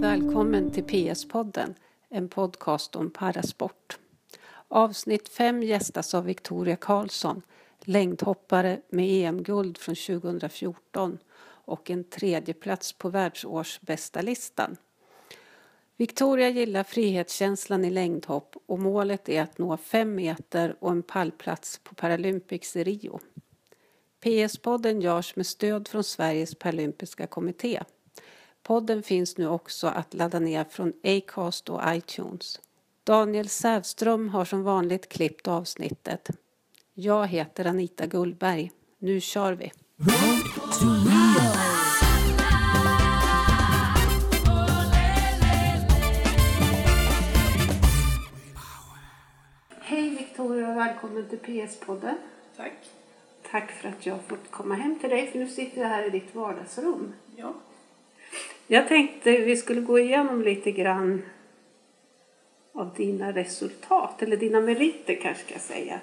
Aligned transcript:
Välkommen 0.00 0.70
till 0.70 0.84
PS-podden, 0.84 1.74
en 2.08 2.28
podcast 2.28 2.96
om 2.96 3.10
parasport. 3.10 3.98
Avsnitt 4.68 5.28
5 5.28 5.62
gästas 5.62 6.14
av 6.14 6.24
Victoria 6.24 6.76
Karlsson, 6.76 7.42
längdhoppare 7.80 8.80
med 8.88 9.06
EM-guld 9.08 9.78
från 9.78 9.94
2014 9.94 11.18
och 11.64 11.90
en 11.90 12.04
tredjeplats 12.04 12.92
på 12.92 13.08
världsårsbästa 13.08 14.22
listan. 14.22 14.76
Victoria 15.96 16.48
gillar 16.48 16.84
frihetskänslan 16.84 17.84
i 17.84 17.90
längdhopp 17.90 18.56
och 18.66 18.78
målet 18.78 19.28
är 19.28 19.42
att 19.42 19.58
nå 19.58 19.76
fem 19.76 20.14
meter 20.14 20.76
och 20.78 20.90
en 20.90 21.02
pallplats 21.02 21.78
på 21.78 21.94
Paralympics 21.94 22.76
i 22.76 22.84
Rio. 22.84 23.20
PS-podden 24.20 25.00
görs 25.00 25.36
med 25.36 25.46
stöd 25.46 25.88
från 25.88 26.04
Sveriges 26.04 26.54
paralympiska 26.54 27.26
kommitté. 27.26 27.82
Podden 28.70 29.02
finns 29.02 29.38
nu 29.38 29.48
också 29.48 29.86
att 29.86 30.14
ladda 30.14 30.38
ner 30.38 30.64
från 30.64 30.92
Acast 31.04 31.68
och 31.68 31.80
iTunes. 31.86 32.60
Daniel 33.04 33.48
Sävström 33.48 34.28
har 34.28 34.44
som 34.44 34.62
vanligt 34.62 35.08
klippt 35.08 35.48
avsnittet. 35.48 36.28
Jag 36.94 37.26
heter 37.26 37.64
Anita 37.64 38.06
Gullberg. 38.06 38.72
Nu 38.98 39.20
kör 39.20 39.52
vi! 39.52 39.72
Hej 49.80 50.10
Victoria 50.10 50.68
och 50.68 50.76
välkommen 50.76 51.28
till 51.28 51.38
PS-podden. 51.38 52.16
Tack. 52.56 52.72
Tack 53.50 53.70
för 53.70 53.88
att 53.88 54.06
jag 54.06 54.14
har 54.14 54.22
fått 54.22 54.50
komma 54.50 54.74
hem 54.74 54.98
till 54.98 55.10
dig 55.10 55.30
för 55.30 55.38
nu 55.38 55.48
sitter 55.48 55.80
jag 55.80 55.88
här 55.88 56.06
i 56.06 56.10
ditt 56.10 56.34
vardagsrum. 56.34 57.12
Ja. 57.36 57.54
Jag 58.72 58.88
tänkte 58.88 59.30
vi 59.30 59.56
skulle 59.56 59.80
gå 59.80 59.98
igenom 59.98 60.42
lite 60.42 60.70
grann 60.72 61.22
av 62.72 62.94
dina 62.96 63.32
resultat, 63.32 64.22
eller 64.22 64.36
dina 64.36 64.60
meriter 64.60 65.14
kanske 65.22 65.44
ska 65.44 65.52
jag 65.54 65.60
säga. 65.62 66.00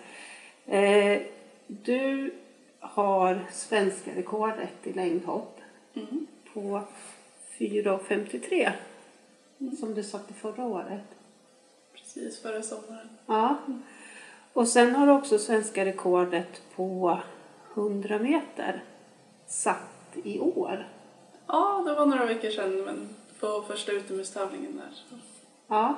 Eh, 0.66 1.22
du 1.67 2.31
har 2.80 3.39
svenska 3.52 4.11
rekordet 4.16 4.73
i 4.88 4.94
längdhopp 4.94 5.59
Mm. 5.94 6.28
på 6.53 6.81
4,53 7.58 8.72
som 9.80 9.94
du 9.94 10.03
satte 10.03 10.34
förra 10.34 10.63
året. 10.66 11.03
Precis 11.94 12.41
före 12.41 12.63
sommaren. 12.63 13.09
Ja. 13.25 13.58
Och 14.53 14.67
sen 14.67 14.95
har 14.95 15.08
du 15.08 15.13
också 15.13 15.39
svenska 15.39 15.86
rekordet 15.86 16.61
på 16.75 17.19
100 17.73 18.19
meter 18.19 18.84
satt 19.47 20.17
i 20.23 20.39
år. 20.39 20.88
Ja, 21.48 21.84
det 21.86 21.94
var 21.94 22.06
några 22.06 22.26
veckor 22.26 22.50
sedan, 22.50 22.81
men 22.81 23.09
på 23.40 23.64
första 23.67 23.92
utomhustävlingen 23.92 24.78
där. 24.78 25.20
Ja. 25.67 25.95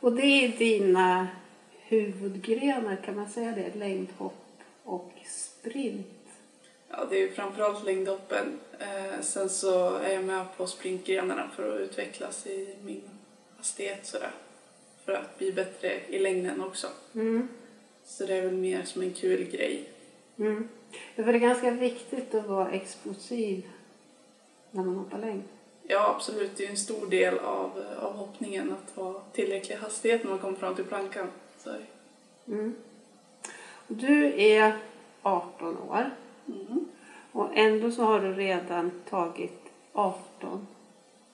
Och 0.00 0.12
det 0.12 0.22
är 0.22 0.48
dina 0.48 1.28
huvudgrenar, 1.70 2.96
kan 2.96 3.16
man 3.16 3.30
säga 3.30 3.52
det? 3.52 3.78
Längdhopp 3.78 4.46
och 4.84 5.12
sprint. 5.26 6.06
Ja, 6.88 7.06
det 7.10 7.16
är 7.16 7.20
ju 7.20 7.30
framförallt 7.30 7.84
längdhoppen. 7.84 8.58
Eh, 8.78 9.20
sen 9.20 9.50
så 9.50 9.94
är 9.94 10.12
jag 10.12 10.24
med 10.24 10.46
på 10.56 10.66
sprintgrenarna 10.66 11.50
för 11.56 11.74
att 11.74 11.80
utvecklas 11.80 12.46
i 12.46 12.76
min 12.84 13.02
hastighet 13.56 14.06
sådär. 14.06 14.30
För 15.04 15.12
att 15.12 15.38
bli 15.38 15.52
bättre 15.52 16.00
i 16.08 16.18
längden 16.18 16.60
också. 16.60 16.86
Mm. 17.14 17.48
Så 18.04 18.26
det 18.26 18.34
är 18.34 18.42
väl 18.42 18.56
mer 18.56 18.82
som 18.82 19.02
en 19.02 19.12
kul 19.14 19.44
grej. 19.44 19.88
Mm. 20.38 20.68
Det 21.16 21.22
är 21.22 21.32
ganska 21.32 21.70
viktigt 21.70 22.34
att 22.34 22.46
vara 22.46 22.70
explosiv 22.70 23.64
när 24.70 24.82
man 24.82 24.96
hoppar 24.96 25.18
längd. 25.18 25.42
Ja, 25.82 26.14
absolut. 26.16 26.56
Det 26.56 26.66
är 26.66 26.70
en 26.70 26.76
stor 26.76 27.06
del 27.06 27.38
av, 27.38 27.84
av 28.00 28.12
hoppningen 28.12 28.72
att 28.72 28.96
ha 28.96 29.22
tillräcklig 29.32 29.76
hastighet 29.76 30.24
när 30.24 30.30
man 30.30 30.38
kommer 30.38 30.56
fram 30.56 30.74
till 30.74 30.84
plankan. 30.84 31.26
Så, 31.58 31.70
Mm. 32.46 32.74
Du 33.88 34.42
är 34.42 34.76
18 35.22 35.78
år 35.78 36.10
mm. 36.46 36.84
och 37.32 37.48
ändå 37.54 37.90
så 37.90 38.02
har 38.02 38.20
du 38.20 38.32
redan 38.32 38.90
tagit 39.10 39.60
18 39.92 40.66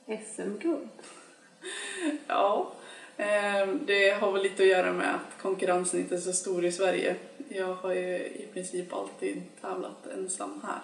SM-guld. 0.07 0.89
Ja, 2.27 2.73
eh, 3.17 3.69
det 3.87 4.11
har 4.21 4.33
väl 4.33 4.43
lite 4.43 4.63
att 4.63 4.69
göra 4.69 4.93
med 4.93 5.15
att 5.15 5.43
konkurrensen 5.43 6.01
inte 6.01 6.15
är 6.15 6.19
så 6.19 6.33
stor 6.33 6.65
i 6.65 6.73
Sverige. 6.73 7.17
Jag 7.49 7.75
har 7.75 7.93
ju 7.95 8.17
i 8.17 8.49
princip 8.53 8.93
alltid 8.93 9.43
tävlat 9.61 10.07
ensam 10.07 10.63
här. 10.65 10.81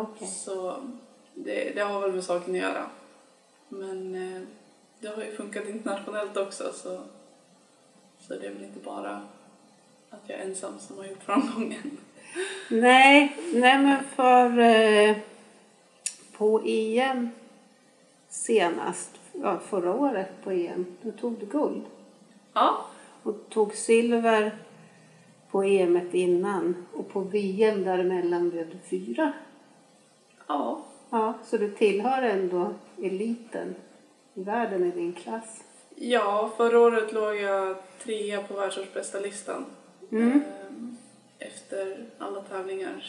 Okej. 0.00 0.28
Så 0.28 0.76
det, 1.34 1.70
det 1.74 1.80
har 1.80 2.00
väl 2.00 2.12
med 2.12 2.24
saken 2.24 2.54
att 2.54 2.60
göra. 2.60 2.86
Men 3.68 4.14
eh, 4.14 4.42
det 5.00 5.08
har 5.08 5.22
ju 5.22 5.36
funkat 5.36 5.68
internationellt 5.68 6.36
också 6.36 6.72
så, 6.72 7.00
så 8.18 8.34
det 8.34 8.46
är 8.46 8.50
väl 8.50 8.64
inte 8.64 8.80
bara 8.80 9.22
att 10.10 10.22
jag 10.26 10.38
är 10.38 10.44
ensam 10.44 10.78
som 10.78 10.98
har 10.98 11.04
gjort 11.04 11.22
framgången. 11.22 11.98
Nej, 12.70 13.36
nej 13.54 13.78
men 13.78 14.04
för 14.04 14.58
eh, 14.58 15.16
på 16.32 16.60
EM 16.64 17.30
senast, 18.28 19.10
ja, 19.32 19.58
förra 19.58 19.94
året 19.94 20.28
på 20.44 20.50
EM, 20.50 20.86
då 21.02 21.10
tog 21.10 21.38
du 21.38 21.46
guld. 21.46 21.82
Ja, 22.52 22.86
Och 23.22 23.34
tog 23.48 23.74
silver 23.74 24.58
på 25.50 25.62
EM 25.62 26.00
innan 26.12 26.86
och 26.92 27.08
på 27.08 27.20
VM 27.20 27.84
däremellan 27.84 28.50
blev 28.50 28.70
du 28.70 28.78
fyra. 28.90 29.32
ja, 30.46 30.84
Ja, 31.10 31.34
så 31.44 31.56
du 31.56 31.70
tillhör 31.70 32.22
ändå 32.22 32.74
eliten 33.02 33.74
i 34.34 34.42
världen 34.42 34.84
i 34.84 34.90
din 34.90 35.12
klass. 35.12 35.60
ja, 35.96 36.52
förra 36.56 36.80
året 36.80 37.12
låg 37.12 37.36
jag 37.36 37.76
trea 38.02 38.42
på 38.42 38.54
världsårsbästa 38.54 39.20
listan. 39.20 39.64
Mm. 40.12 40.30
Ehm, 40.32 40.96
efter 41.38 42.06
alla 42.18 42.40
tävlingar 42.40 43.04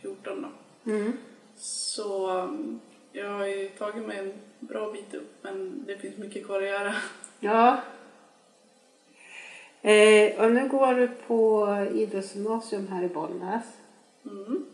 2014 0.00 0.46
då. 0.84 0.90
Mm. 0.90 1.12
Så 1.56 2.30
um, 2.30 2.80
jag 3.12 3.30
har 3.30 3.46
ju 3.46 3.68
tagit 3.68 4.06
mig 4.06 4.18
en 4.18 4.32
bra 4.58 4.92
bit 4.92 5.14
upp 5.14 5.32
men 5.42 5.84
det 5.86 5.96
finns 5.96 6.16
mycket 6.16 6.46
kvar 6.46 6.62
att 6.62 6.68
göra. 6.68 6.94
Ja. 7.40 7.80
Eh, 9.82 10.40
och 10.44 10.52
nu 10.52 10.68
går 10.68 10.94
du 10.94 11.08
på 11.08 11.68
idrottsgymnasium 11.94 12.88
här 12.88 13.02
i 13.02 13.08
Bollnäs. 13.08 13.64
Mm, 14.24 14.64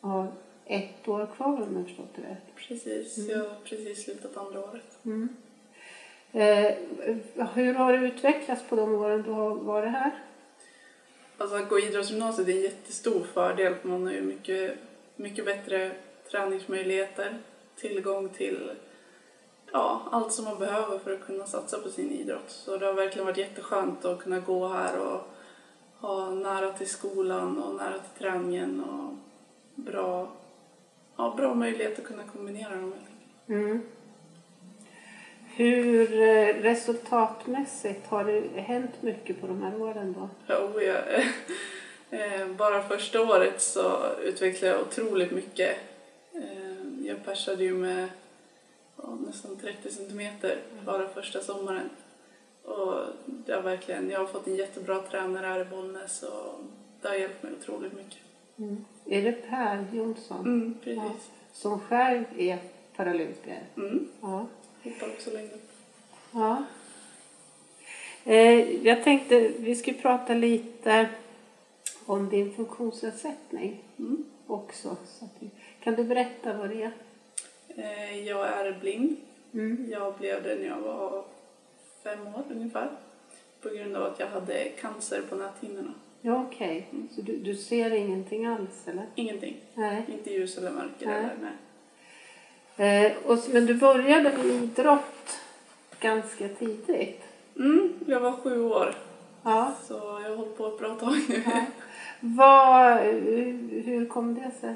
Har 0.00 0.32
ett 0.68 1.08
år 1.08 1.28
kvar 1.36 1.62
om 1.62 1.76
jag 1.76 1.86
förstått 1.86 2.14
det 2.16 2.22
rätt. 2.22 2.54
precis, 2.56 3.18
Mm. 3.18 3.30
jag 3.30 3.38
har 3.38 3.56
precis 3.64 4.04
slutat 4.04 4.36
andra 4.36 4.60
året. 4.60 4.98
Mm. 5.04 5.28
Eh, 6.32 6.74
hur 7.54 7.74
har 7.74 7.92
du 7.92 8.06
utvecklats 8.06 8.62
på 8.68 8.76
de 8.76 8.94
åren 8.94 9.22
du 9.22 9.30
har 9.30 9.54
varit 9.54 9.90
här? 9.92 10.10
Alltså 11.38 11.56
att 11.56 11.68
gå 11.68 11.78
idrottsgymnasiet 11.78 12.48
är 12.48 12.52
en 12.52 12.60
jättestor 12.60 13.24
fördel 13.34 13.74
för 13.74 13.88
man 13.88 14.06
har 14.06 14.12
ju 14.12 14.22
mycket, 14.22 14.74
mycket 15.16 15.44
bättre 15.44 15.92
träningsmöjligheter, 16.30 17.38
tillgång 17.76 18.28
till 18.28 18.70
ja, 19.72 20.02
allt 20.10 20.32
som 20.32 20.44
man 20.44 20.58
behöver 20.58 20.98
för 20.98 21.12
att 21.14 21.26
kunna 21.26 21.46
satsa 21.46 21.78
på 21.78 21.88
sin 21.88 22.10
idrott. 22.12 22.44
Så 22.50 22.76
det 22.76 22.86
har 22.86 22.92
verkligen 22.92 23.26
varit 23.26 23.36
jätteskönt 23.38 24.04
att 24.04 24.18
kunna 24.18 24.40
gå 24.40 24.68
här 24.68 24.98
och 25.00 25.20
ha 26.00 26.30
nära 26.30 26.72
till 26.72 26.88
skolan 26.88 27.58
och 27.62 27.74
nära 27.74 27.98
till 27.98 28.18
träningen 28.24 28.84
och 28.84 29.14
bra, 29.74 30.28
ja, 31.18 31.34
bra 31.36 31.54
möjlighet 31.54 31.98
att 31.98 32.04
kunna 32.04 32.22
kombinera 32.24 32.74
dem. 32.74 32.94
Mm. 33.48 33.82
Hur 35.56 36.20
eh, 36.22 36.54
resultatmässigt 36.62 38.06
har 38.06 38.24
det 38.24 38.60
hänt 38.60 39.02
mycket 39.02 39.40
på 39.40 39.46
de 39.46 39.62
här 39.62 39.82
åren 39.82 40.14
då? 40.18 40.28
Jo, 40.48 40.80
jag, 40.80 41.02
eh, 42.20 42.48
bara 42.48 42.82
första 42.88 43.22
året 43.22 43.60
så 43.62 44.12
utvecklade 44.22 44.74
jag 44.74 44.82
otroligt 44.82 45.30
mycket. 45.30 45.76
Eh, 46.34 47.06
Jag 47.06 47.24
persade 47.24 47.64
ju 47.64 47.74
med 47.74 48.08
ja, 48.96 49.18
nästan 49.26 49.56
30 49.56 49.90
centimeter 49.90 50.58
bara 50.84 51.08
första 51.08 51.40
sommaren. 51.40 51.90
Och 52.64 52.94
det 53.26 53.52
har 53.52 53.62
verkligen, 53.62 54.10
jag 54.10 54.18
har 54.18 54.26
fått 54.26 54.46
en 54.46 54.56
jättebra 54.56 55.02
tränare 55.02 55.46
här 55.46 55.60
i 55.60 55.64
Bollnäs 55.64 56.22
och 56.22 56.60
det 57.02 57.08
har 57.08 57.14
hjälpt 57.14 57.42
mig 57.42 57.52
otroligt 57.60 57.92
mycket. 57.92 58.18
Mm. 58.58 58.84
Är 59.06 59.22
det 59.22 59.32
Per 59.32 59.84
Jonsson 59.92 60.40
Mm, 60.40 60.74
precis. 60.84 61.30
som 61.52 61.80
själv 61.80 62.24
är 62.38 62.58
paralympier? 62.96 63.62
Mm, 63.76 64.08
Ja. 64.20 64.46
hoppar 64.84 65.08
också 65.08 65.30
längre. 65.30 65.58
ja. 66.32 66.64
Eh, 68.24 68.86
jag 68.86 69.04
tänkte 69.04 69.48
vi 69.58 69.76
ska 69.76 69.92
prata 69.92 70.34
lite 70.34 71.08
om 72.06 72.28
din 72.28 72.52
funktionsnedsättning 72.54 73.82
Mm. 73.98 74.24
också. 74.46 74.96
Vi, 75.40 75.50
kan 75.80 75.94
du 75.94 76.04
berätta 76.04 76.52
vad 76.56 76.68
det 76.70 76.82
är? 76.82 76.90
Eh, 77.68 78.18
Jag 78.26 78.46
är 78.46 78.78
blind. 78.80 79.16
Mm. 79.54 79.86
Jag 79.90 80.14
blev 80.18 80.42
det 80.42 80.54
när 80.54 80.66
jag 80.66 80.80
var 80.80 81.24
fem 82.02 82.26
år 82.26 82.42
ungefär. 82.50 82.90
På 83.62 83.68
grund 83.68 83.96
av 83.96 84.02
att 84.02 84.20
jag 84.20 84.26
hade 84.26 84.64
cancer 84.80 85.22
på 85.28 85.34
näthinnorna. 85.36 85.94
Ja, 86.28 86.44
okej. 86.48 86.86
Så 87.14 87.20
du, 87.20 87.36
du 87.36 87.54
ser 87.54 87.90
ingenting 87.90 88.46
alls, 88.46 88.88
eller? 88.88 89.06
Ingenting. 89.14 89.56
Nej. 89.74 90.02
Inte 90.08 90.30
ljus 90.32 90.58
eller 90.58 90.70
mörker 90.70 91.06
Nej. 91.06 91.16
eller 91.16 91.36
nej. 92.76 93.06
Eh, 93.06 93.12
och, 93.26 93.38
men 93.52 93.66
du 93.66 93.74
började 93.74 94.22
med 94.22 94.46
idrott 94.46 95.38
ganska 96.00 96.48
tidigt. 96.48 97.22
Mm, 97.56 97.92
jag 98.06 98.20
var 98.20 98.32
sju 98.32 98.62
år, 98.62 98.94
Ja. 99.42 99.72
så 99.86 99.94
jag 99.94 100.30
har 100.30 100.36
hållit 100.36 100.56
på 100.56 100.66
ett 100.66 100.78
bra 100.78 100.94
tag 100.94 101.14
nu. 101.28 101.42
ja. 101.46 101.64
Vad, 102.20 102.98
hur 103.00 103.82
hur 103.82 104.06
kom 104.06 104.34
det 104.34 104.50
sig? 104.60 104.74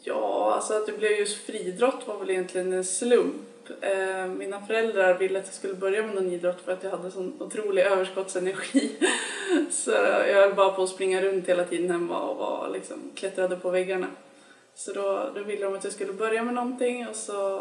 Ja, 0.00 0.52
alltså 0.54 0.74
att 0.74 0.86
det 0.86 0.98
blev 0.98 1.12
just 1.12 1.46
friidrott 1.46 2.06
var 2.08 2.18
väl 2.18 2.30
egentligen 2.30 2.72
en 2.72 2.84
slump. 2.84 3.34
Eh, 3.80 4.26
mina 4.26 4.66
föräldrar 4.66 5.18
ville 5.18 5.38
att 5.38 5.46
jag 5.46 5.54
skulle 5.54 5.74
börja 5.74 6.02
med 6.02 6.14
någon 6.14 6.32
idrott 6.32 6.60
för 6.60 6.72
att 6.72 6.82
jag 6.84 6.90
hade 6.90 7.10
sån 7.10 7.42
otrolig 7.42 7.82
överskottsenergi. 7.82 8.96
Så 9.70 9.90
jag 9.90 10.34
höll 10.34 10.54
bara 10.54 10.72
på 10.72 10.82
att 10.82 10.88
springa 10.88 11.22
runt 11.22 11.48
hela 11.48 11.64
tiden 11.64 11.90
hemma 11.90 12.20
och 12.20 12.36
var, 12.36 12.70
liksom, 12.72 12.96
klättrade 13.14 13.56
på 13.56 13.70
väggarna. 13.70 14.06
Så 14.74 14.92
då, 14.92 15.30
då 15.34 15.42
ville 15.42 15.64
de 15.64 15.74
att 15.74 15.84
jag 15.84 15.92
skulle 15.92 16.12
börja 16.12 16.42
med 16.42 16.54
någonting 16.54 17.08
och 17.08 17.16
så 17.16 17.58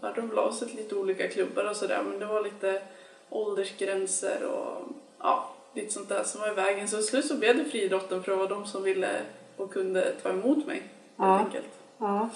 hade 0.00 0.20
de 0.20 0.28
väl 0.28 0.38
avsett 0.38 0.74
lite 0.74 0.94
olika 0.94 1.28
klubbar 1.28 1.70
och 1.70 1.76
sådär 1.76 2.02
men 2.08 2.18
det 2.18 2.26
var 2.26 2.42
lite 2.42 2.82
åldersgränser 3.30 4.44
och 4.44 4.88
ja, 5.18 5.50
lite 5.74 5.92
sånt 5.92 6.08
där 6.08 6.22
som 6.24 6.40
var 6.40 6.48
i 6.50 6.54
vägen. 6.54 6.88
Så 6.88 6.96
till 6.96 7.06
slut 7.06 7.26
så 7.26 7.36
blev 7.36 7.56
det 7.56 7.64
friidrotten 7.64 8.22
för 8.22 8.30
det 8.32 8.38
var 8.38 8.48
de 8.48 8.66
som 8.66 8.82
ville 8.82 9.10
och 9.56 9.72
kunde 9.72 10.12
ta 10.22 10.28
emot 10.30 10.66
mig 10.66 10.82
Ja. 11.16 11.24
helt 11.24 11.46
enkelt. 11.46 11.68
Ja. 11.98 12.28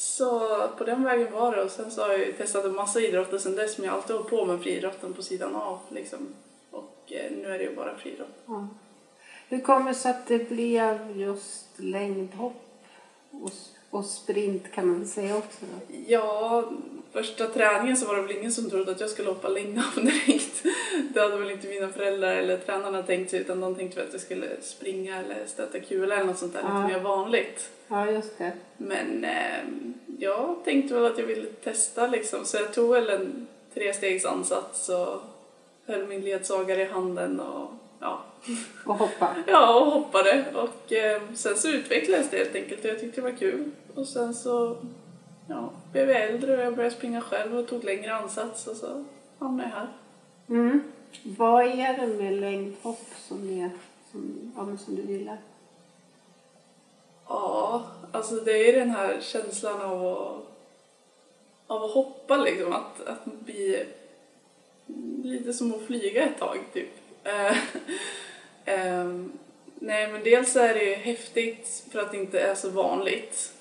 Så 0.00 0.68
på 0.78 0.84
den 0.84 1.04
vägen 1.04 1.32
var 1.32 1.56
det 1.56 1.62
och 1.62 1.70
sen 1.70 1.90
så 1.90 2.02
har 2.02 2.08
jag 2.08 2.18
ju 2.18 2.32
testat 2.32 2.64
en 2.64 2.74
massa 2.74 3.00
idrotter 3.00 3.38
sen 3.38 3.56
dess 3.56 3.78
men 3.78 3.84
jag 3.84 3.92
har 3.92 3.98
alltid 3.98 4.16
hållit 4.16 4.30
på 4.30 4.44
med 4.44 4.60
friidrotten 4.60 5.14
på 5.14 5.22
sidan 5.22 5.56
av 5.56 5.78
liksom. 5.88 6.18
Och 6.70 7.12
eh, 7.12 7.32
nu 7.32 7.44
är 7.54 7.58
det 7.58 7.64
ju 7.64 7.76
bara 7.76 7.96
friidrott. 7.96 8.42
ja. 8.46 8.68
Hur 9.48 9.60
kommer 9.60 9.88
det 9.90 9.94
sig 9.94 10.10
att 10.10 10.26
det 10.26 10.48
blev 10.48 11.16
just 11.16 11.66
längdhopp 11.76 12.84
och, 13.30 13.50
och 13.90 14.04
sprint 14.04 14.72
kan 14.72 14.88
man 14.88 15.06
säga 15.06 15.36
också? 15.36 15.58
Då? 15.60 15.96
Ja, 16.06 16.64
första 17.12 17.46
träningen 17.46 17.96
så 17.96 18.06
var 18.06 18.16
det 18.16 18.22
väl 18.22 18.36
ingen 18.36 18.52
som 18.52 18.70
trodde 18.70 18.92
att 18.92 19.00
jag 19.00 19.10
skulle 19.10 19.28
hoppa 19.28 19.48
längdhopp 19.48 19.94
direkt. 19.94 20.62
Det 21.14 21.20
hade 21.20 21.36
väl 21.36 21.50
inte 21.50 21.66
mina 21.68 21.88
föräldrar 21.88 22.36
eller 22.36 22.56
tränarna 22.56 23.02
tänkt 23.02 23.30
sig 23.30 23.40
utan 23.40 23.60
de 23.60 23.74
tänkte 23.74 23.96
väl 23.98 24.06
att 24.06 24.12
jag 24.12 24.22
skulle 24.22 24.46
springa 24.60 25.16
eller 25.18 25.46
stöta 25.46 25.80
kula 25.80 26.14
eller 26.14 26.24
något 26.26 26.38
sånt 26.38 26.52
där 26.52 26.60
Ja. 26.64 26.82
lite 26.86 26.96
mer 26.98 27.04
vanligt. 27.04 27.70
Ja, 27.88 28.10
just 28.10 28.38
det. 28.38 28.52
Men 28.76 29.24
eh, 29.24 29.64
jag 30.18 30.56
tänkte 30.64 30.94
väl 30.94 31.04
att 31.12 31.18
jag 31.18 31.26
ville 31.26 31.46
testa 31.64 32.06
liksom 32.06 32.44
så 32.44 32.56
jag 32.56 32.74
tog 32.74 32.90
väl 32.94 33.10
en 33.10 33.46
trestegsansats 33.74 34.88
och 34.88 35.20
höll 35.86 36.06
min 36.06 36.20
ledsagare 36.20 36.82
i 36.82 36.84
handen 36.84 37.40
och 37.40 37.70
ja, 38.00 38.22
Och 38.86 38.94
hoppa. 38.94 39.34
ja, 39.46 39.80
och 39.80 39.92
hoppade. 39.92 40.44
Och 40.54 40.92
eh, 40.92 41.22
sen 41.34 41.56
så 41.56 41.68
utvecklades 41.68 42.30
det 42.30 42.36
helt 42.38 42.54
enkelt 42.54 42.84
och 42.84 42.90
jag 42.90 43.00
tyckte 43.00 43.20
det 43.20 43.30
var 43.30 43.38
kul. 43.38 43.70
Och 43.94 44.06
sen 44.06 44.34
så 44.34 44.76
ja, 45.48 45.72
blev 45.92 46.10
jag 46.10 46.22
äldre 46.22 46.56
och 46.56 46.62
jag 46.62 46.76
började 46.76 46.94
springa 46.96 47.20
själv 47.20 47.58
och 47.58 47.68
tog 47.68 47.84
längre 47.84 48.14
ansats 48.14 48.66
och 48.66 48.76
så 48.76 49.04
hamnade 49.38 49.68
jag 49.68 49.76
här. 49.76 49.88
Mm. 50.48 50.80
Vad 51.22 51.64
är 51.64 51.98
det 51.98 52.06
med 52.06 52.32
längdhopp 52.32 53.06
som, 53.28 53.60
är, 53.60 53.70
som, 54.12 54.52
ja, 54.56 54.62
men 54.62 54.78
som 54.78 54.96
du 54.96 55.02
gillar? 55.02 55.38
Ja, 57.28 57.86
alltså 58.12 58.34
det 58.34 58.68
är 58.68 58.78
den 58.78 58.90
här 58.90 59.20
känslan 59.20 59.80
av 59.80 60.06
att, 60.06 60.46
av 61.66 61.84
att 61.84 61.90
hoppa 61.90 62.36
liksom, 62.36 62.72
att, 62.72 63.00
att 63.06 63.24
bli 63.24 63.86
lite 65.24 65.52
som 65.52 65.74
att 65.74 65.86
flyga 65.86 66.22
ett 66.22 66.38
tag 66.38 66.58
typ. 66.72 66.90
Eh, 67.24 67.56
ehm, 68.64 69.32
nej 69.74 70.12
men 70.12 70.24
dels 70.24 70.56
är 70.56 70.74
det 70.74 70.84
ju 70.84 70.94
häftigt 70.94 71.84
för 71.90 71.98
att 71.98 72.12
det 72.12 72.18
inte 72.18 72.40
är 72.40 72.54
så 72.54 72.70
vanligt. 72.70 73.52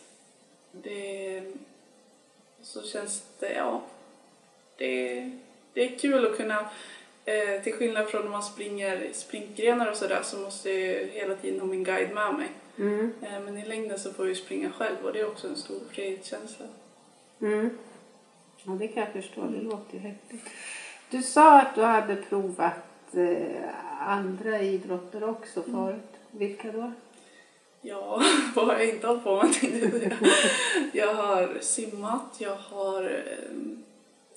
Det, 0.72 1.44
så 2.62 2.82
känns 2.82 3.24
det, 3.40 3.54
ja, 3.54 3.82
det, 4.78 5.32
det 5.74 5.84
är 5.84 6.00
kul 6.00 6.26
att 6.26 6.38
kunna 6.38 6.70
Eh, 7.30 7.64
till 7.64 7.74
skillnad 7.74 8.08
från 8.08 8.24
när 8.24 8.32
man 8.32 8.44
springer 8.44 9.10
sprintgrenar 9.14 9.92
och 9.92 9.98
sådär 9.98 10.22
så 10.24 10.38
måste 10.38 10.70
jag 10.70 10.80
ju 10.80 11.10
hela 11.14 11.36
tiden 11.36 11.60
ha 11.60 11.68
min 11.68 11.84
guide 11.84 12.14
med 12.14 12.34
mig. 12.34 12.50
Mm. 12.78 13.14
Eh, 13.22 13.40
Men 13.46 13.58
i 13.58 13.66
längden 13.66 14.00
så 14.00 14.14
får 14.14 14.26
jag 14.26 14.30
ju 14.30 14.42
springa 14.42 14.72
själv 14.72 14.96
och 15.04 15.14
det 15.14 15.20
är 15.20 15.28
också 15.28 15.48
en 15.48 15.56
stor 15.56 15.80
frihetskänsla. 15.92 16.66
Mm. 17.42 17.70
Ja, 18.64 18.72
det 18.72 18.88
kan 18.88 19.04
jag 19.04 19.14
förstå. 19.14 19.42
Det 19.42 19.62
låter 19.62 19.94
ju 19.94 20.00
häftigt. 20.00 20.42
Du 21.10 21.22
sa 21.24 21.62
att 21.62 21.76
du 21.76 21.82
hade 21.82 22.16
provat 22.16 23.16
eh, 23.16 23.70
andra 24.00 24.62
idrotter 24.62 25.30
också 25.30 25.64
förut. 25.64 26.14
Vilka 26.32 26.72
då? 26.72 26.92
Ja, 27.82 28.24
vad 28.56 28.66
har 28.68 28.74
jag 28.74 28.90
inte 28.90 29.08
hållit 29.08 29.24
på 29.24 29.44
med 29.44 30.18
jag 30.94 31.14
har 31.14 31.58
simmat, 31.62 32.36
jag 32.38 32.56
har 32.56 33.04
eh, 33.04 33.56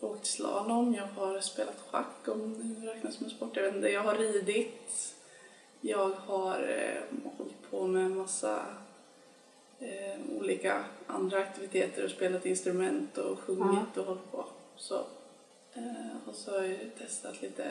åkt 0.03 0.27
slalom, 0.27 0.95
jag 0.95 1.23
har 1.23 1.41
spelat 1.41 1.85
schack 1.91 2.29
om 2.29 2.55
det 2.81 2.91
räknas 2.91 3.15
som 3.15 3.25
en 3.25 3.31
sport, 3.31 3.57
jag 3.57 3.63
vet 3.63 3.75
inte. 3.75 3.89
Jag 3.89 4.03
har 4.03 4.15
ridit, 4.15 5.15
jag 5.81 6.11
har 6.27 6.59
eh, 6.59 7.33
hållit 7.39 7.71
på 7.71 7.87
med 7.87 8.05
en 8.05 8.17
massa 8.17 8.61
eh, 9.79 10.39
olika 10.39 10.85
andra 11.07 11.39
aktiviteter 11.39 12.05
och 12.05 12.11
spelat 12.11 12.47
instrument 12.47 13.19
och 13.19 13.39
sjungit 13.39 13.97
och 13.97 14.05
hållit 14.05 14.33
på. 14.33 14.45
Så, 14.77 14.95
eh, 15.75 16.29
och 16.29 16.35
så 16.35 16.51
har 16.51 16.63
jag 16.63 16.79
testat 16.99 17.43
lite 17.43 17.71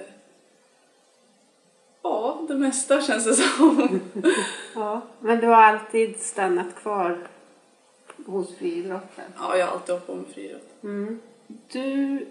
Ja, 2.02 2.46
det 2.48 2.56
mesta 2.56 3.02
känns 3.02 3.26
det 3.26 3.34
som. 3.34 4.00
Ja, 4.76 5.02
men 5.20 5.40
du 5.40 5.48
har 5.48 5.64
alltid 5.64 6.20
stannat 6.20 6.76
kvar 6.76 7.28
hos 8.26 8.56
friidrotten? 8.56 9.26
Ja, 9.38 9.58
jag 9.58 9.66
har 9.66 9.74
alltid 9.74 9.90
hållit 9.90 10.08
på 10.08 10.16
med 10.16 10.28
friidrott. 10.28 10.84
Mm. 10.84 11.20
Du 11.72 12.26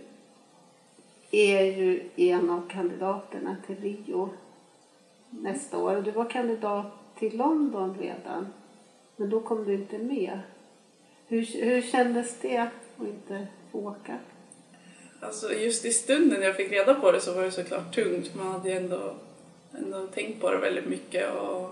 är 1.30 1.62
ju 1.62 2.08
en 2.16 2.50
av 2.50 2.68
kandidaterna 2.68 3.56
till 3.66 3.76
Rio 3.76 4.30
nästa 5.30 5.78
år. 5.78 6.02
Du 6.04 6.10
var 6.10 6.30
kandidat 6.30 6.86
till 7.18 7.36
London 7.36 7.96
redan, 8.00 8.46
men 9.16 9.30
då 9.30 9.40
kom 9.40 9.64
du 9.64 9.74
inte 9.74 9.98
med. 9.98 10.40
Hur, 11.26 11.46
hur 11.46 11.82
kändes 11.82 12.40
det 12.40 12.56
att 12.56 13.00
inte 13.00 13.46
få 13.72 13.78
åka? 13.78 14.18
Alltså 15.20 15.52
just 15.52 15.84
i 15.84 15.92
stunden 15.92 16.42
jag 16.42 16.56
fick 16.56 16.72
reda 16.72 16.94
på 16.94 17.12
det 17.12 17.20
så 17.20 17.34
var 17.34 17.42
det 17.42 17.50
såklart 17.50 17.94
tungt. 17.94 18.34
Man 18.34 18.46
hade 18.46 18.70
ju 18.70 18.76
ändå, 18.76 19.14
ändå 19.78 20.06
tänkt 20.06 20.40
på 20.40 20.50
det 20.50 20.58
väldigt 20.58 20.86
mycket 20.86 21.34
och, 21.34 21.62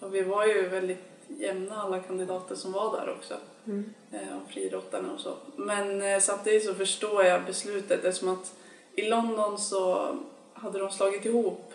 och 0.00 0.14
vi 0.14 0.22
var 0.22 0.46
ju 0.46 0.68
väldigt 0.68 1.04
jämna 1.28 1.82
alla 1.82 2.00
kandidater 2.00 2.54
som 2.54 2.72
var 2.72 2.96
där 2.96 3.12
också. 3.12 3.34
Mm. 3.66 3.84
eh, 4.12 4.36
och 4.44 4.50
friidrottarna 4.50 5.12
och 5.12 5.20
så. 5.20 5.34
Men 5.56 6.02
eh, 6.02 6.18
samtidigt 6.20 6.64
så 6.64 6.74
förstår 6.74 7.24
jag 7.24 7.44
beslutet 7.44 8.04
eftersom 8.04 8.28
att 8.28 8.54
i 8.94 9.08
London 9.08 9.58
så 9.58 10.16
hade 10.52 10.78
de 10.78 10.90
slagit 10.90 11.24
ihop 11.24 11.72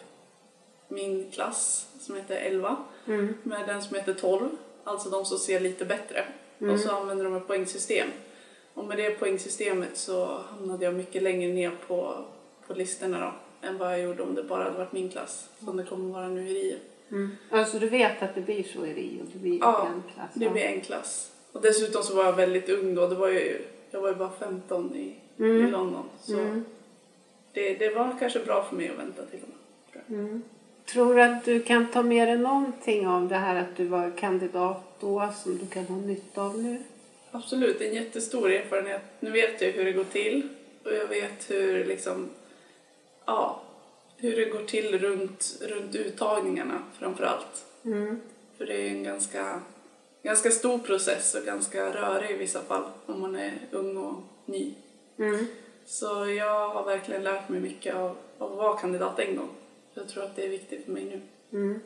min 0.87 1.31
klass 1.31 1.87
som 1.99 2.15
heter 2.15 2.35
11 2.35 2.77
Mm. 3.07 3.33
med 3.43 3.67
den 3.67 3.81
som 3.81 3.95
heter 3.95 4.13
12, 4.13 4.49
alltså 4.83 5.09
de 5.09 5.25
som 5.25 5.37
ser 5.37 5.59
lite 5.59 5.85
bättre. 5.85 6.25
Mm. 6.61 6.73
Och 6.73 6.79
så 6.79 6.91
använder 6.91 7.25
de 7.25 7.35
ett 7.35 7.47
poängsystem. 7.47 8.07
Och 8.73 8.85
med 8.85 8.97
det 8.97 9.11
poängsystemet 9.19 9.97
så 9.97 10.25
hamnade 10.49 10.85
jag 10.85 10.93
mycket 10.93 11.23
längre 11.23 11.53
ner 11.53 11.71
på, 11.87 12.17
på 12.67 12.73
listorna 12.73 13.19
då 13.19 13.33
än 13.67 13.77
vad 13.77 13.91
jag 13.93 13.99
gjorde 14.01 14.23
om 14.23 14.35
det 14.35 14.43
bara 14.43 14.63
hade 14.63 14.77
varit 14.77 14.91
min 14.91 15.09
klass 15.09 15.49
som 15.65 15.77
det 15.77 15.83
kommer 15.83 16.13
vara 16.13 16.27
nu 16.27 16.49
i 16.49 16.53
Rio. 16.53 16.77
Mm. 17.11 17.29
Alltså 17.51 17.79
du 17.79 17.89
vet 17.89 18.21
att 18.23 18.35
det 18.35 18.41
blir 18.41 18.63
så 18.63 18.85
i 18.85 18.93
Rio? 18.93 19.23
Det 19.33 19.39
blir 19.39 19.59
Ja, 19.59 19.87
en 19.87 20.03
klass? 20.13 20.29
Det 20.33 20.49
blir 20.49 20.61
en 20.63 20.81
klass. 20.81 21.31
Och 21.51 21.61
dessutom 21.61 22.03
så 22.03 22.15
var 22.15 22.23
jag 22.25 22.33
väldigt 22.33 22.69
ung 22.69 22.95
då. 22.95 23.07
Det 23.07 23.15
var 23.15 23.27
ju, 23.27 23.61
jag 23.91 24.01
var 24.01 24.09
ju 24.09 24.15
bara 24.15 24.31
15 24.39 24.95
i, 24.95 25.15
Mm. 25.39 25.67
i 25.67 25.71
London. 25.71 26.03
Så 26.21 26.39
Mm. 26.39 26.65
det, 27.53 27.73
det 27.73 27.89
var 27.95 28.15
kanske 28.19 28.39
bra 28.39 28.63
för 28.63 28.75
mig 28.75 28.89
att 28.89 28.99
vänta 28.99 29.25
till 29.25 29.39
och 29.43 29.49
med. 29.49 29.57
tror. 30.07 30.19
Mm. 30.19 30.41
Tror 30.85 31.15
du 31.15 31.21
att 31.21 31.45
du 31.45 31.61
kan 31.61 31.87
ta 31.91 32.03
med 32.03 32.27
dig 32.27 32.37
någonting 32.37 33.07
av 33.07 33.27
det 33.27 33.35
här 33.35 33.55
att 33.55 33.77
du 33.77 33.85
var 33.85 34.11
kandidat 34.17 34.83
då 34.99 35.29
som 35.43 35.57
du 35.57 35.65
kan 35.67 35.85
ha 35.85 35.95
nytta 35.95 36.41
av 36.41 36.59
nu? 36.63 36.77
Absolut, 37.31 37.81
en 37.81 37.93
jättestor 37.93 38.51
erfarenhet. 38.51 39.01
Nu 39.19 39.31
vet 39.31 39.61
jag 39.61 39.71
hur 39.71 39.85
det 39.85 39.91
går 39.91 40.03
till 40.03 40.47
och 40.85 40.93
jag 40.93 41.07
vet 41.07 41.49
hur 41.51 41.85
liksom, 41.85 42.29
ja, 43.25 43.61
hur 44.17 44.35
det 44.35 44.45
går 44.45 44.63
till 44.63 44.99
runt, 44.99 45.57
runt 45.61 45.95
uttagningarna 45.95 46.83
framför 46.99 47.23
allt. 47.23 47.65
Mm. 47.85 48.19
För 48.57 48.65
det 48.65 48.73
är 48.81 48.87
en 48.89 49.03
ganska, 49.03 49.59
ganska 50.23 50.51
stor 50.51 50.77
process 50.77 51.35
och 51.35 51.45
ganska 51.45 51.93
rörig 51.93 52.31
i 52.31 52.37
vissa 52.37 52.61
fall 52.61 52.83
om 53.05 53.21
man 53.21 53.35
är 53.35 53.53
ung 53.71 53.97
och 53.97 54.15
ny. 54.45 54.73
Mm. 55.17 55.47
Så 55.85 56.25
jag 56.25 56.69
har 56.69 56.83
verkligen 56.83 57.23
lärt 57.23 57.49
mig 57.49 57.59
mycket 57.59 57.95
av, 57.95 58.15
av 58.37 58.51
att 58.51 58.57
vara 58.57 58.77
kandidat 58.77 59.19
en 59.19 59.35
gång. 59.35 59.49
Jag 59.93 60.09
tror 60.09 60.23
att 60.23 60.35
det 60.35 60.45
är 60.45 60.49
viktigt 60.49 60.85
för 60.85 60.91
mig 60.91 61.05
nu. 61.05 61.21
Mm. 61.59 61.79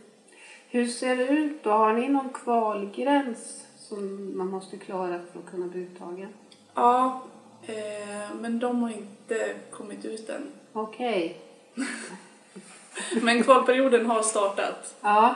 Hur 0.69 0.87
ser 0.87 1.15
det 1.15 1.27
ut 1.27 1.63
då? 1.63 1.69
Har 1.69 1.93
ni 1.93 2.07
någon 2.07 2.29
kvalgräns 2.29 3.65
som 3.77 4.31
man 4.37 4.47
måste 4.47 4.77
klara 4.77 5.21
för 5.31 5.39
att 5.39 5.51
kunna 5.51 5.67
bli 5.67 5.81
uttagen? 5.81 6.29
Ja, 6.73 7.21
eh, 7.67 8.35
men 8.41 8.59
de 8.59 8.83
har 8.83 8.89
inte 8.89 9.55
kommit 9.71 10.05
ut 10.05 10.29
än. 10.29 10.51
Okej. 10.73 11.41
Men 13.21 13.43
kvalperioden 13.43 14.05
har 14.05 14.23
startat 14.23 14.95
Ja. 15.01 15.35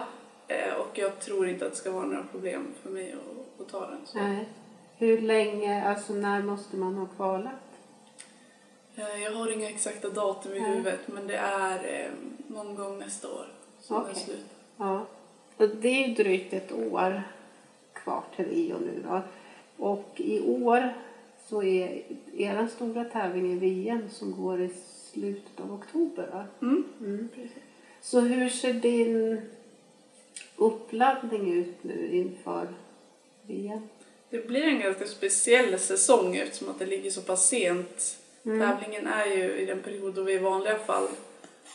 Eh, 0.49 0.73
och 0.73 0.97
jag 0.97 1.19
tror 1.19 1.47
inte 1.49 1.65
att 1.65 1.71
det 1.71 1.77
ska 1.77 1.91
vara 1.91 2.05
några 2.05 2.23
problem 2.31 2.67
för 2.83 2.89
mig 2.89 3.13
att, 3.13 3.61
att 3.61 3.71
ta 3.71 3.79
den. 3.89 3.99
Så. 4.05 4.17
Nej. 4.17 4.45
Hur 4.97 5.21
länge, 5.21 5.83
alltså 5.89 6.13
när 6.13 6.41
måste 6.43 6.77
man 6.77 6.95
ha 6.95 7.05
kvalat? 7.05 7.53
Eh, 8.95 9.23
Jag 9.23 9.31
har 9.31 9.51
inga 9.51 9.69
exakta 9.69 10.09
datum 10.09 10.53
i 10.53 10.59
Nej. 10.59 10.69
huvudet 10.71 10.99
men 11.05 11.27
det 11.27 11.35
är 11.37 11.75
eh, 12.03 12.11
någon 12.47 12.75
gång 12.75 12.99
nästa 12.99 13.27
år 13.27 13.45
som 13.81 13.97
Okej. 13.97 14.13
det 14.13 14.19
är 14.19 14.23
slut. 14.23 14.45
Ja. 14.77 15.05
Och 15.57 15.69
det 15.69 15.87
är 15.87 16.07
ju 16.07 16.13
drygt 16.13 16.53
ett 16.53 16.71
år 16.71 17.23
kvar 17.93 18.23
till 18.35 18.45
Rio 18.45 18.77
nu 18.79 19.03
då. 19.07 19.21
Och 19.85 20.13
i 20.15 20.41
år 20.41 20.93
så 21.47 21.63
är 21.63 22.01
er 22.37 22.67
stora 22.75 23.03
tävling 23.05 23.51
i 23.53 23.55
VM 23.55 24.09
som 24.09 24.41
går 24.43 24.61
i 24.61 24.69
slutet 25.11 25.59
av 25.59 25.73
oktober 25.73 26.29
va? 26.33 26.45
Mm. 26.61 26.83
Mm. 26.99 27.29
Så 28.01 28.19
hur 28.19 28.49
ser 28.49 28.73
din 28.73 29.41
uppladdning 30.59 31.53
ut 31.53 31.75
nu 31.83 32.09
inför 32.15 32.67
VM? 33.47 33.81
Det 34.29 34.47
blir 34.47 34.63
en 34.63 34.79
ganska 34.79 35.05
speciell 35.07 35.79
säsong 35.79 36.35
eftersom 36.35 36.69
att 36.69 36.79
det 36.79 36.85
ligger 36.85 37.11
så 37.11 37.21
pass 37.21 37.47
sent. 37.47 38.17
Mm. 38.45 38.59
Tävlingen 38.59 39.07
är 39.07 39.25
ju 39.25 39.57
i 39.57 39.65
den 39.65 39.79
period 39.81 40.13
då 40.13 40.21
vi 40.23 40.33
i 40.33 40.37
vanliga 40.37 40.79
fall 40.79 41.07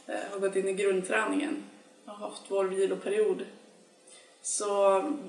eh, 0.07 0.15
har 0.31 0.39
gått 0.39 0.57
in 0.57 0.69
i 0.69 0.73
grundträningen 0.73 1.63
och 2.05 2.13
haft 2.13 2.43
vår 2.49 2.65
viloperiod. 2.65 3.45
Så 4.43 4.65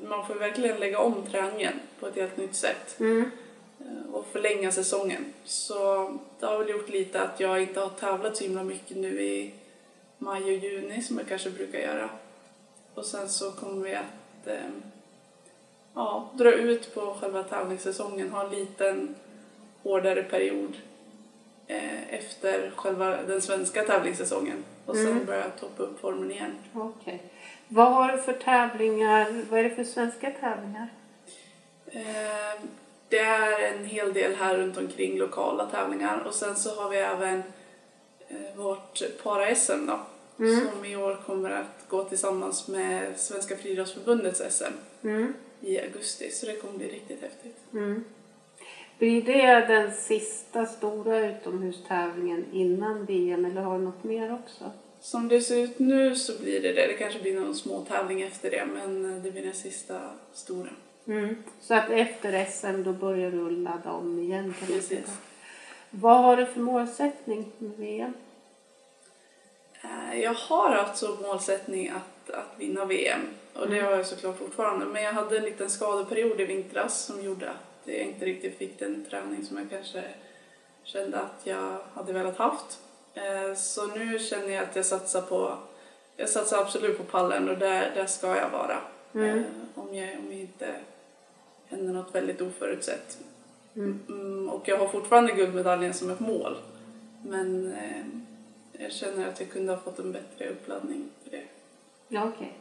man 0.07 0.27
får 0.27 0.35
verkligen 0.35 0.77
lägga 0.79 0.99
om 0.99 1.15
träningen 1.31 1.73
på 1.99 2.07
ett 2.07 2.15
helt 2.15 2.37
nytt 2.37 2.55
sätt 2.55 2.99
Mm. 2.99 3.31
eh, 3.79 4.13
och 4.13 4.25
förlänga 4.31 4.71
säsongen. 4.71 5.25
Så 5.43 6.09
det 6.39 6.45
har 6.45 6.57
väl 6.59 6.69
gjort 6.69 6.89
lite 6.89 7.21
att 7.21 7.39
jag 7.39 7.61
inte 7.61 7.79
har 7.79 7.89
tävlat 7.89 8.37
så 8.37 8.43
himla 8.43 8.63
mycket 8.63 8.97
nu 8.97 9.21
i 9.21 9.53
maj 10.17 10.43
och 10.43 10.49
juni 10.63 11.01
som 11.01 11.17
jag 11.17 11.27
kanske 11.27 11.49
brukar 11.49 11.79
göra. 11.79 12.09
Och 12.95 13.05
sen 13.05 13.29
så 13.29 13.51
kommer 13.51 13.83
vi 13.83 13.95
att 13.95 14.47
eh, 14.47 14.69
ja, 15.93 16.29
dra 16.33 16.51
ut 16.53 16.93
på 16.95 17.15
själva 17.21 17.43
tävlingssäsongen, 17.43 18.29
ha 18.29 18.43
en 18.43 18.49
liten 18.51 19.15
hårdare 19.83 20.23
period 20.23 20.73
eh, 21.67 22.13
efter 22.13 22.71
själva 22.75 23.09
den 23.23 23.41
svenska 23.41 23.83
tävlingssäsongen 23.83 24.63
och 24.85 24.95
sen 24.95 25.07
Mm. 25.07 25.25
börja 25.25 25.49
toppa 25.49 25.83
upp 25.83 25.99
formen 25.99 26.31
igen. 26.31 26.55
Okej. 26.73 27.21
Vad 27.67 27.93
har 27.93 28.11
du 28.11 28.17
för 28.17 28.33
tävlingar? 28.33 29.45
Vad 29.49 29.59
är 29.59 29.63
det 29.63 29.75
för 29.75 29.83
svenska 29.83 30.31
tävlingar? 30.39 30.87
Eh, 31.85 32.61
det 33.09 33.19
är 33.19 33.73
en 33.73 33.85
hel 33.85 34.13
del 34.13 34.35
här 34.35 34.57
runt 34.57 34.77
omkring 34.77 35.17
lokala 35.17 35.65
tävlingar 35.65 36.19
och 36.27 36.33
sen 36.33 36.55
så 36.55 36.81
har 36.81 36.89
vi 36.89 36.97
även 36.97 37.43
eh, 38.27 38.55
vårt 38.55 39.01
para-SM 39.23 39.85
då 39.87 39.99
Mm. 40.39 40.67
som 40.67 40.85
i 40.85 40.95
år 40.95 41.17
kommer 41.25 41.51
att 41.51 41.85
gå 41.89 42.03
tillsammans 42.03 42.67
med 42.67 43.19
Svenska 43.19 43.57
friidrottsförbundets 43.57 44.41
SM 44.49 44.73
Mm. 45.03 45.33
i 45.61 45.79
augusti 45.79 46.31
så 46.31 46.45
det 46.45 46.55
kommer 46.55 46.77
bli 46.77 46.87
riktigt 46.87 47.21
häftigt. 47.21 47.57
Mm. 47.73 48.03
Blir 48.99 49.21
det 49.21 49.65
den 49.67 49.93
sista 49.93 50.65
stora 50.65 51.19
utomhustävlingen 51.27 52.45
innan 52.51 53.05
VM 53.05 53.45
eller 53.45 53.61
har 53.61 53.79
du 53.79 53.85
något 53.85 54.03
mer 54.03 54.33
också? 54.33 54.71
Som 55.01 55.27
det 55.27 55.41
ser 55.41 55.57
ut 55.57 55.79
nu 55.79 56.15
så 56.15 56.41
blir 56.43 56.61
det 56.61 56.73
det. 56.73 56.87
Det 56.87 56.93
kanske 56.93 57.21
blir 57.21 57.39
någon 57.39 57.55
små 57.55 57.85
tävling 57.85 58.21
efter 58.21 58.51
det 58.51 58.65
men 58.73 59.23
det 59.23 59.31
blir 59.31 59.43
den 59.45 59.53
sista 59.53 59.99
stora. 60.33 60.69
Mm. 61.07 61.35
Så 61.61 61.73
att 61.73 61.89
efter 61.89 62.45
SM 62.45 62.83
då 62.83 62.93
börjar 62.93 63.31
du 63.31 63.49
ladda 63.49 63.91
om 63.91 64.19
igen 64.19 64.53
kan. 64.59 64.67
Precis. 64.67 65.17
Vad 65.89 66.23
har 66.23 66.37
du 66.37 66.45
för 66.45 66.59
målsättning 66.59 67.51
med 67.57 67.71
VM? 67.77 68.13
Eh, 69.85 70.19
Jag 70.21 70.33
har 70.33 70.69
haft 70.69 70.97
som 70.97 71.21
målsättning 71.21 71.89
att, 71.89 72.29
att 72.29 72.59
vinna 72.59 72.85
VM 72.85 73.21
och 73.53 73.67
det 73.69 73.73
Mm. 73.77 73.85
har 73.85 73.91
jag 73.91 74.05
såklart 74.07 74.37
fortfarande. 74.37 74.85
Men 74.85 75.03
jag 75.03 75.13
hade 75.13 75.37
en 75.37 75.43
liten 75.43 75.69
skadeperiod 75.69 76.41
i 76.41 76.45
vintras 76.45 77.05
som 77.05 77.21
gjorde 77.25 77.49
att 77.49 77.55
jag 77.87 77.97
inte 77.97 78.25
riktigt 78.25 78.57
fick 78.57 78.79
den 78.79 79.05
träning 79.09 79.45
som 79.45 79.57
jag 79.57 79.69
kanske 79.69 80.03
kände 80.83 81.19
att 81.19 81.41
jag 81.43 81.77
hade 81.93 82.13
velat 82.13 82.37
haft. 82.37 82.79
Eh, 83.13 83.55
Så 83.55 83.87
nu 83.87 84.19
känner 84.19 84.49
jag 84.49 84.63
att 84.63 84.75
jag 84.75 84.85
satsar 84.85 85.21
på, 85.21 85.57
jag 86.17 86.29
satsar 86.29 86.61
absolut 86.61 86.97
på 86.97 87.03
pallen 87.03 87.49
och 87.49 87.57
där, 87.57 87.91
där 87.95 88.05
ska 88.05 88.27
jag 88.37 88.49
vara. 88.49 88.77
Mm. 89.13 89.37
Eh, 89.39 89.43
Om, 89.75 89.95
jag, 89.95 90.09
om 90.19 90.31
jag 90.31 90.39
inte 90.41 90.75
händer 91.67 91.93
något 91.93 92.15
väldigt 92.15 92.41
oförutsett. 92.41 93.17
Mm. 93.75 93.99
Mm, 94.09 94.49
och 94.49 94.67
jag 94.67 94.77
har 94.77 94.87
fortfarande 94.87 95.31
guldmedaljen 95.33 95.93
som 95.93 96.09
ett 96.09 96.19
mål. 96.19 96.57
Men 97.23 97.75
jag 98.79 98.91
känner 98.91 99.27
att 99.29 99.39
jag 99.39 99.49
kunde 99.49 99.73
ha 99.73 99.79
fått 99.79 99.99
en 99.99 100.11
bättre 100.11 100.49
uppladdning 100.49 101.09
för 101.23 101.31
det. 101.31 101.43
Ja, 102.07 102.31
okej. 102.35 102.53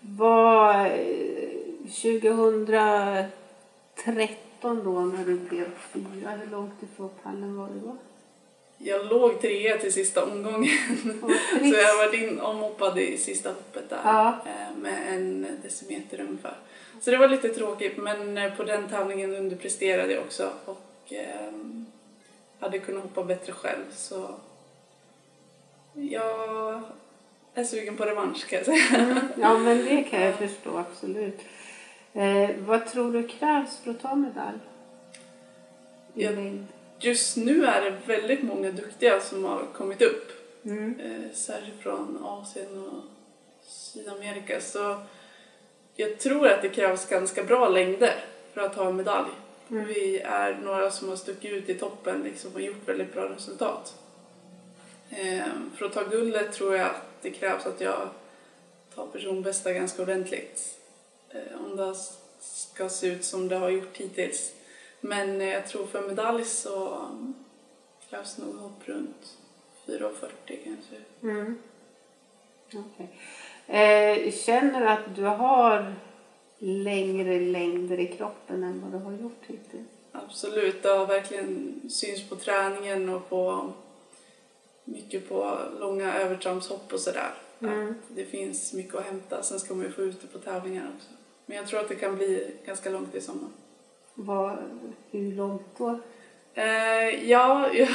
Vad, 0.00 0.86
eh, 0.86 1.48
2013 1.88 4.84
då 4.84 5.00
när 5.00 5.24
du 5.24 5.38
blev 5.38 5.66
fyra, 5.92 6.30
hur 6.30 6.50
långt 6.50 6.82
ifrån 6.82 7.10
pallen 7.22 7.56
var 7.56 7.68
du 7.68 7.80
då? 7.80 7.96
Jag 8.78 9.06
låg 9.06 9.40
trea 9.40 9.78
till 9.78 9.92
sista 9.92 10.24
omgången. 10.24 10.70
Så 11.60 11.74
jag 11.74 11.96
varit 11.96 12.14
in 12.14 12.40
omhoppad 12.40 12.98
i 12.98 13.18
sista 13.18 13.48
hoppet 13.48 13.90
där 13.90 14.00
Ja. 14.04 14.38
eh, 14.46 14.76
med 14.82 15.14
en 15.14 15.46
decimeter 15.62 16.20
ungefär. 16.20 16.56
Så 17.00 17.10
det 17.10 17.16
var 17.16 17.28
lite 17.28 17.48
tråkigt 17.48 17.96
men 17.96 18.38
eh, 18.38 18.54
på 18.56 18.62
den 18.62 18.88
tävlingen 18.88 19.34
underpresterade 19.34 20.12
jag 20.12 20.22
också 20.22 20.50
och 20.64 21.12
eh, 21.12 21.52
hade 22.60 22.78
kunnat 22.78 23.02
hoppa 23.02 23.24
bättre 23.24 23.52
själv 23.52 23.84
så 23.92 24.28
jag 25.94 26.82
är 27.54 27.64
sugen 27.64 27.96
på 27.96 28.04
revansch 28.04 28.46
kan 28.48 28.56
jag 28.58 28.66
säga. 28.66 29.04
Mm. 29.04 29.18
Ja, 29.40 29.58
men 29.58 29.84
det 29.84 30.02
kan 30.02 30.22
jag 30.22 30.34
förstå 30.34 30.78
absolut. 30.78 31.40
Eh, 32.12 32.50
vad 32.58 32.86
tror 32.86 33.12
du 33.12 33.28
krävs 33.28 33.78
för 33.78 33.90
att 33.90 34.02
ta 34.02 34.14
medalj? 34.14 34.58
Ja. 36.14 36.30
Just 37.00 37.36
nu 37.36 37.64
är 37.64 37.82
det 37.82 37.96
väldigt 38.06 38.42
många 38.42 38.70
duktiga 38.70 39.20
som 39.20 39.44
har 39.44 39.62
kommit 39.72 40.02
upp. 40.02 40.30
Mm. 40.64 41.00
eh, 41.00 41.32
särskilt 41.32 41.82
från 41.82 42.24
Asien 42.24 42.84
och 42.84 43.02
Sydamerika. 43.62 44.60
Så 44.60 44.96
jag 45.96 46.18
tror 46.18 46.48
att 46.48 46.62
det 46.62 46.68
krävs 46.68 47.08
ganska 47.08 47.44
bra 47.44 47.68
längder 47.68 48.24
för 48.52 48.60
att 48.60 48.74
ha 48.74 48.88
en 48.88 48.96
medalj. 48.96 49.30
Mm. 49.70 49.86
Vi 49.86 50.18
är 50.18 50.54
några 50.64 50.90
som 50.90 51.08
har 51.08 51.16
stuckit 51.16 51.52
ut 51.52 51.68
i 51.68 51.74
toppen 51.74 52.22
liksom, 52.22 52.50
och 52.54 52.60
gjort 52.60 52.88
väldigt 52.88 53.12
bra 53.12 53.28
resultat. 53.28 53.94
Eh, 55.10 55.44
för 55.76 55.86
att 55.86 55.92
ta 55.92 56.02
guldet 56.02 56.52
tror 56.52 56.76
jag 56.76 56.86
att 56.86 57.22
det 57.22 57.30
krävs 57.30 57.66
att 57.66 57.80
jag 57.80 58.08
tar 58.94 59.06
personbästa 59.06 59.72
ganska 59.72 60.02
ordentligt. 60.02 60.78
Eh, 61.30 61.64
om 61.64 61.76
det 61.76 61.94
ska 62.40 62.88
se 62.88 63.06
ut 63.06 63.24
som 63.24 63.48
det 63.48 63.56
har 63.56 63.70
gjort 63.70 63.96
hittills. 63.96 64.52
Men 65.00 65.40
eh, 65.40 65.48
jag 65.48 65.68
tror 65.68 65.86
för 65.86 66.08
medalj 66.08 66.44
så 66.44 66.94
mm, 66.94 67.34
krävs 68.10 68.38
nog 68.38 68.54
hopp 68.54 68.88
runt 68.88 69.38
4,40 69.86 70.10
kanske. 70.64 70.96
Mm. 71.22 71.58
Okej. 72.74 73.08
Eh, 73.66 74.32
känner 74.32 74.80
du 74.80 74.88
att 74.88 75.16
du 75.16 75.22
har 75.22 75.94
längre 76.58 77.40
längder 77.40 78.00
i 78.00 78.06
kroppen 78.06 78.64
än 78.64 78.80
vad 78.80 78.92
du 78.92 79.04
har 79.04 79.12
gjort 79.12 79.42
hittills? 79.46 79.88
Absolut, 80.12 80.82
det 80.82 80.88
har 80.88 81.06
verkligen 81.06 81.80
syns 81.90 82.28
på 82.28 82.36
träningen 82.36 83.08
och 83.08 83.28
på 83.28 83.72
mycket 84.84 85.28
på 85.28 85.58
långa 85.80 86.14
övertrampshopp 86.14 86.92
och 86.92 87.00
sådär. 87.00 87.34
Mm. 87.60 87.90
Att 87.90 88.16
det 88.16 88.24
finns 88.24 88.72
mycket 88.72 88.94
att 88.94 89.04
hämta. 89.04 89.42
Sen 89.42 89.60
ska 89.60 89.74
man 89.74 89.84
ju 89.84 89.92
få 89.92 90.02
ut 90.02 90.20
det 90.20 90.26
på 90.26 90.38
tävlingar 90.38 90.90
också. 90.96 91.08
Men 91.46 91.56
jag 91.56 91.66
tror 91.66 91.80
att 91.80 91.88
det 91.88 91.94
kan 91.94 92.16
bli 92.16 92.50
ganska 92.66 92.90
långt 92.90 93.14
i 93.14 93.20
sommar. 93.20 93.50
Vad, 94.14 94.56
hur 95.10 95.32
långt 95.32 95.78
då? 95.78 96.00
Eh, 96.54 97.30
ja, 97.30 97.70
jag 97.74 97.88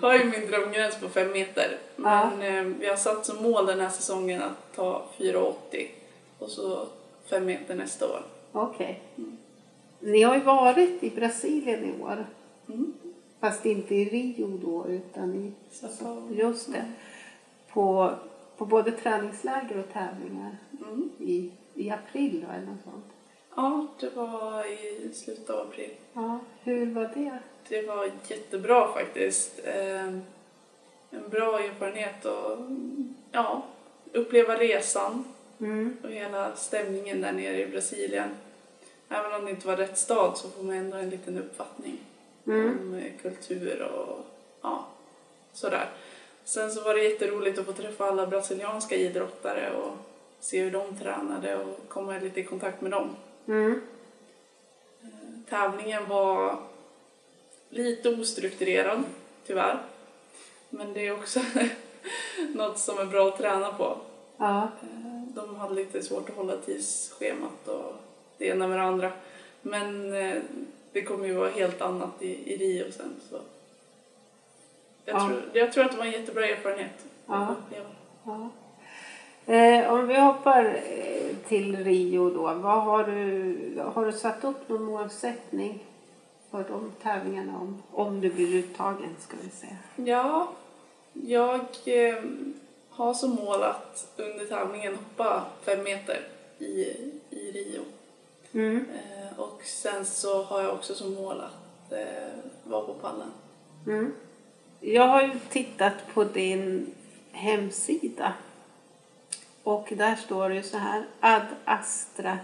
har 0.00 0.18
ju 0.18 0.24
min 0.24 0.50
drömgräns 0.50 0.96
på 0.96 1.08
fem 1.08 1.32
meter. 1.32 1.78
Men 1.96 2.42
eh, 2.42 2.84
jag 2.84 2.90
har 2.90 2.96
satt 2.96 3.26
som 3.26 3.42
mål 3.42 3.66
den 3.66 3.80
här 3.80 3.88
säsongen 3.88 4.42
att 4.42 4.74
ta 4.74 5.08
4,80 5.18 5.86
och 6.38 6.50
så 6.50 6.86
fem 7.30 7.44
meter 7.44 7.74
nästa 7.74 8.06
år. 8.06 8.22
Okej. 8.52 9.02
Ni 10.00 10.22
har 10.22 10.34
ju 10.34 10.40
varit 10.40 11.02
i 11.02 11.10
Brasilien 11.10 11.84
i 11.84 12.02
år. 12.02 12.26
Mm. 12.68 12.92
Fast 13.40 13.66
inte 13.66 13.94
i 13.94 14.04
Rio 14.04 14.46
då 14.46 14.86
utan 14.88 15.34
i... 15.34 15.52
Sao. 15.70 16.28
Just 16.32 16.72
det. 16.72 16.84
På, 17.72 18.14
på 18.56 18.66
både 18.66 18.90
träningsläger 18.92 19.78
och 19.78 19.92
tävlingar 19.92 20.56
Mm. 20.88 21.10
i, 21.18 21.50
i 21.74 21.90
april 21.90 22.44
då 22.46 22.52
eller 22.52 22.66
något 22.66 22.84
sånt. 22.84 23.04
Ja, 23.56 23.86
det 24.00 24.16
var 24.16 24.64
i 24.72 25.10
slutet 25.14 25.50
av 25.50 25.68
april. 25.68 25.90
Ja, 26.12 26.38
hur 26.62 26.86
var 26.94 27.10
det? 27.14 27.38
Det 27.68 27.82
var 27.86 28.10
jättebra 28.28 28.92
faktiskt. 28.92 29.60
Eh, 29.64 30.04
en 31.10 31.28
bra 31.30 31.60
erfarenhet 31.60 32.24
och 32.24 32.58
ja, 33.32 33.62
uppleva 34.12 34.54
resan 34.54 35.24
Mm. 35.60 35.96
och 36.04 36.10
hela 36.10 36.56
stämningen 36.56 37.20
där 37.20 37.32
nere 37.32 37.62
i 37.62 37.66
Brasilien. 37.66 38.28
Även 39.08 39.32
om 39.34 39.44
det 39.44 39.50
inte 39.50 39.66
var 39.66 39.76
rätt 39.76 39.98
stad 39.98 40.36
så 40.38 40.48
får 40.48 40.62
man 40.64 40.76
ändå 40.76 40.96
en 40.96 41.10
liten 41.10 41.38
uppfattning 41.38 41.98
Mm. 42.48 42.78
om 42.80 42.94
eh, 42.94 43.12
kultur 43.22 43.82
och 43.82 44.24
ja, 44.62 44.86
sådär. 45.52 45.88
Sen 46.44 46.70
så 46.72 46.82
var 46.84 46.94
det 46.94 47.02
jätteroligt 47.04 47.58
att 47.58 47.66
få 47.66 47.72
träffa 47.72 48.04
alla 48.04 48.26
brasilianska 48.26 48.94
idrottare 48.96 49.72
och 49.72 49.92
se 50.40 50.62
hur 50.62 50.70
de 50.70 50.96
tränade 50.98 51.56
och 51.56 51.88
komma 51.88 52.18
lite 52.18 52.40
i 52.40 52.44
kontakt 52.44 52.80
med 52.80 52.90
dem. 52.90 53.16
Mm. 53.46 53.82
Eh, 55.02 55.08
Tävlingen 55.48 56.08
var 56.08 56.58
lite 57.70 58.08
ostrukturerad, 58.08 59.02
tyvärr. 59.46 59.78
Men 60.70 60.92
det 60.92 61.06
är 61.06 61.12
också 61.12 61.40
något 62.54 62.78
som 62.78 62.98
är 62.98 63.04
bra 63.04 63.28
att 63.28 63.38
träna 63.38 63.72
på. 63.72 63.96
Ja. 64.36 64.62
Eh, 64.82 65.22
De 65.34 65.56
hade 65.56 65.74
lite 65.74 66.02
svårt 66.02 66.28
att 66.30 66.36
hålla 66.36 66.56
tidsschemat 66.56 67.68
och 67.68 67.92
det 68.38 68.46
ena 68.46 68.68
med 68.68 68.78
det 68.78 68.82
andra. 68.82 69.12
Men 69.62 70.12
det 70.92 71.02
kommer 71.02 71.26
ju 71.26 71.32
vara 71.34 71.50
helt 71.50 71.80
annat 71.82 72.22
i, 72.22 72.52
i 72.54 72.56
Rio 72.56 72.92
sen. 72.92 73.16
Så. 73.30 73.36
Jag, 75.04 75.16
Ja. 75.16 75.28
tror, 75.28 75.42
jag 75.52 75.72
tror 75.72 75.84
att 75.84 75.92
det 75.92 75.98
var 75.98 76.04
en 76.04 76.12
jättebra 76.12 76.46
erfarenhet 76.46 77.04
Ja. 77.26 77.54
Ja. 78.24 78.48
Eh, 79.54 79.92
om 79.92 80.06
vi 80.08 80.20
hoppar 80.20 80.64
eh, 80.64 81.36
till 81.48 81.76
Rio 81.84 82.30
då. 82.30 82.42
Vad 82.54 82.82
har, 82.82 83.04
du, 83.04 83.80
har 83.94 84.06
du 84.06 84.12
satt 84.12 84.44
upp 84.44 84.68
någon 84.68 84.82
målsättning 84.82 85.84
för 86.50 86.64
de 86.68 86.92
tävlingarna 87.02 87.58
om, 87.60 87.82
om 87.92 88.20
du 88.20 88.30
blir 88.30 88.54
uttagen 88.58 89.16
ska 89.20 89.36
vi 89.42 89.50
säga? 89.50 89.76
Ja, 89.96 90.48
jag 91.12 91.60
eh, 91.84 92.22
har 92.90 93.14
som 93.14 93.30
mål 93.30 93.62
att 93.62 94.12
under 94.16 94.44
tävlingen 94.46 94.94
hoppa 94.94 95.44
fem 95.64 95.82
meter 95.82 96.20
i, 96.58 96.64
i 97.30 97.52
Rio. 97.52 97.80
Mm. 98.54 98.76
Eh, 98.76 99.40
och 99.40 99.62
sen 99.64 100.04
så 100.04 100.42
har 100.42 100.62
jag 100.62 100.74
också 100.74 100.94
som 100.94 101.14
mål 101.14 101.40
att 101.40 101.92
eh, 101.92 101.98
vara 102.64 102.86
på 102.86 102.94
pallen. 102.94 103.30
Mm. 103.86 104.14
Jag 104.80 105.08
har 105.08 105.22
ju 105.22 105.30
tittat 105.50 105.94
på 106.14 106.24
din 106.24 106.94
hemsida. 107.32 108.32
Och 109.62 109.92
där 109.96 110.16
står 110.16 110.48
det 110.48 110.54
ju 110.54 110.62
så 110.62 110.78
här. 110.78 111.04
Ad 111.20 111.46
Astra 111.64 112.38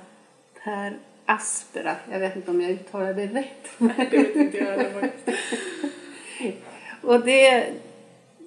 per 0.64 0.98
Aspera. 1.26 1.96
Jag 2.10 2.20
vet 2.20 2.36
inte 2.36 2.50
om 2.50 2.60
jag 2.60 2.70
uttalar 2.70 3.14
det 3.14 3.26
rätt. 3.26 3.68
Det 4.10 4.18
vet 4.18 4.36
inte 4.36 4.56
jag 4.56 4.78
heller. 4.78 5.12
Och 7.02 7.20
det, 7.20 7.46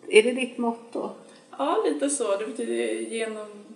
är 0.08 0.24
det 0.24 0.32
ditt 0.32 0.58
motto? 0.58 1.10
Ja, 1.58 1.84
lite 1.86 2.10
så. 2.10 2.38
Det 2.38 2.48
betyder 2.48 2.74
genom 2.94 3.67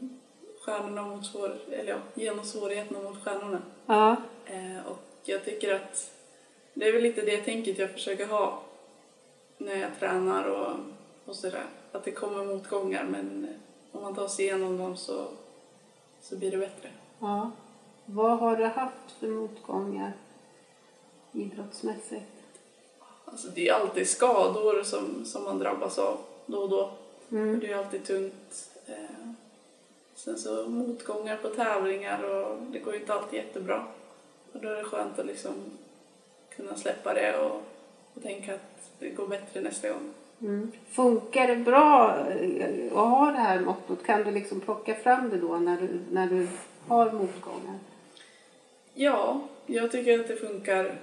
stjärnorna 0.62 1.02
mot 1.02 1.26
svår, 1.26 1.58
eller 1.72 1.92
ja, 1.92 1.98
genom 2.14 2.46
svårigheterna 2.46 3.00
mot 3.00 3.24
stjärnorna. 3.24 3.62
Ja. 3.86 4.16
Eh, 4.46 4.88
och 4.88 4.98
jag 5.24 5.46
tycker 5.46 5.76
att 5.76 6.12
det 6.74 6.88
är 6.88 6.94
väl 6.94 7.02
lite 7.02 7.22
det 7.22 7.38
tänket 7.38 7.80
jag 7.80 7.92
försöker 7.92 8.28
ha 8.28 8.62
när 9.58 9.76
jag 9.76 10.00
tränar 10.00 10.44
och, 10.44 10.76
och 11.26 11.36
sådär. 11.36 11.66
Att 11.92 12.04
det 12.04 12.12
kommer 12.12 12.46
motgångar 12.46 13.04
men 13.04 13.48
om 13.92 14.02
man 14.02 14.16
tar 14.16 14.28
sig 14.28 14.46
igenom 14.46 14.78
dem 14.78 14.98
så, 14.98 15.28
så 16.22 16.38
blir 16.38 16.52
det 16.52 16.58
bättre. 16.58 16.90
ja. 17.20 17.52
Vad 18.06 18.40
har 18.40 18.58
du 18.58 18.66
haft 18.66 19.12
för 19.20 19.28
motgångar 19.28 20.14
idrottsmässigt? 21.32 22.26
Alltså 23.26 23.48
det 23.48 23.68
är 23.68 23.74
alltid 23.74 24.10
skador 24.10 24.84
som, 24.84 25.26
som 25.26 25.44
man 25.44 25.60
drabbas 25.60 26.00
av 26.00 26.18
då 26.46 26.58
och 26.58 26.70
då. 26.70 26.92
Mm. 27.32 27.60
Det 27.60 27.72
är 27.72 27.78
alltid 27.78 28.06
tungt. 28.06 28.70
Eh, 28.86 29.31
sen 30.24 30.38
så 30.38 30.70
motgångar 30.70 31.38
på 31.38 31.50
tävlingar 31.50 32.24
och 32.24 32.58
det 32.72 32.80
går 32.80 32.94
ju 32.94 33.00
inte 33.00 33.14
alltid 33.14 33.40
jättebra. 33.40 33.84
Och 34.54 34.62
då 34.62 34.70
är 34.70 34.76
det 34.76 34.84
skönt 34.84 35.20
att 35.20 35.26
liksom 35.26 35.54
kunna 36.56 36.76
släppa 36.76 37.14
det 37.14 37.38
och, 37.38 37.62
och 38.14 38.24
tänka 38.24 38.54
att 38.54 38.92
det 39.00 39.10
går 39.10 39.28
bättre 39.28 39.62
nästa 39.62 39.90
gång. 39.90 40.14
Mm. 40.42 40.72
Funkar 40.90 41.48
det 41.48 41.56
bra 41.56 42.18
eh, 42.30 42.86
att 42.86 43.10
ha 43.10 43.32
det 43.32 43.38
här 43.38 43.60
mottot? 43.60 44.06
Kan 44.06 44.24
du 44.24 44.32
liksom 44.32 44.60
plocka 44.60 44.96
fram 44.96 45.30
det 45.30 45.38
då 45.38 45.58
när 45.58 45.82
du, 45.82 46.00
när 46.12 46.28
du 46.28 46.48
har 46.88 47.12
motgångar? 47.12 47.80
Ja, 48.94 49.42
jag 49.66 49.92
tycker 49.92 50.20
att 50.20 50.28
det 50.28 50.36
funkar 50.36 50.96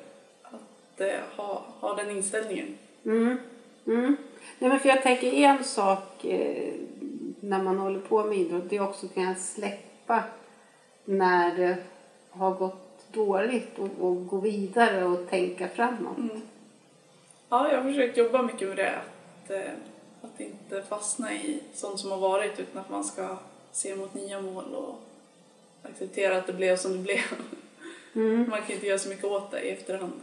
att 0.43 1.01
eh, 1.01 1.21
ha, 1.37 1.63
ha 1.81 1.95
den 1.95 2.11
inställningen. 2.11 2.79
Mm. 3.05 3.39
Mm. 3.87 4.17
Nej, 4.59 4.71
men 4.71 4.81
för 4.81 4.89
jag 4.89 5.03
tänker 5.03 5.33
en 5.33 5.65
sak 5.65 6.25
eh, 6.25 6.75
när 7.41 7.63
man 7.63 7.79
håller 7.79 8.01
på 8.01 8.25
med 8.25 8.39
idrott, 8.39 8.65
det 8.69 8.77
är 8.77 8.83
också 8.83 9.07
att 9.07 9.15
kunna 9.15 9.35
släppa 9.35 10.25
när 11.05 11.57
det 11.57 11.77
har 12.31 12.55
gått 12.55 13.13
dåligt 13.13 13.79
och, 13.79 13.91
och 14.01 14.27
gå 14.27 14.37
vidare 14.37 15.05
och 15.05 15.29
tänka 15.31 15.69
framåt. 15.69 16.19
Mm. 16.19 16.41
Ja, 17.49 17.73
jag 17.73 17.83
har 17.83 17.91
försökt 17.91 18.17
jobba 18.17 18.43
mycket 18.43 18.69
med 18.69 18.77
det. 18.77 18.95
Att, 18.97 19.51
eh, 19.51 19.73
att 20.23 20.41
inte 20.41 20.83
fastna 20.83 21.33
i 21.33 21.61
sånt 21.75 22.01
som 22.01 22.11
har 22.11 22.19
varit 22.19 22.61
utan 22.61 22.83
att 22.83 22.91
man 22.91 23.05
ska 23.05 23.37
se 23.73 23.97
mot 23.97 24.15
nya 24.15 24.41
mål 24.41 24.75
och 24.75 24.95
acceptera 25.83 26.39
att 26.39 26.47
det 26.47 26.53
blev 26.53 26.77
som 26.77 26.93
det 26.93 26.99
blev. 26.99 27.21
Mm. 28.15 28.51
Man 28.51 28.63
kan 28.63 28.73
inte 28.75 28.87
göra 28.87 28.99
så 28.99 29.09
mycket 29.09 29.25
åt 29.25 29.51
det 29.51 29.61
i 29.61 29.71
efterhand. 29.71 30.21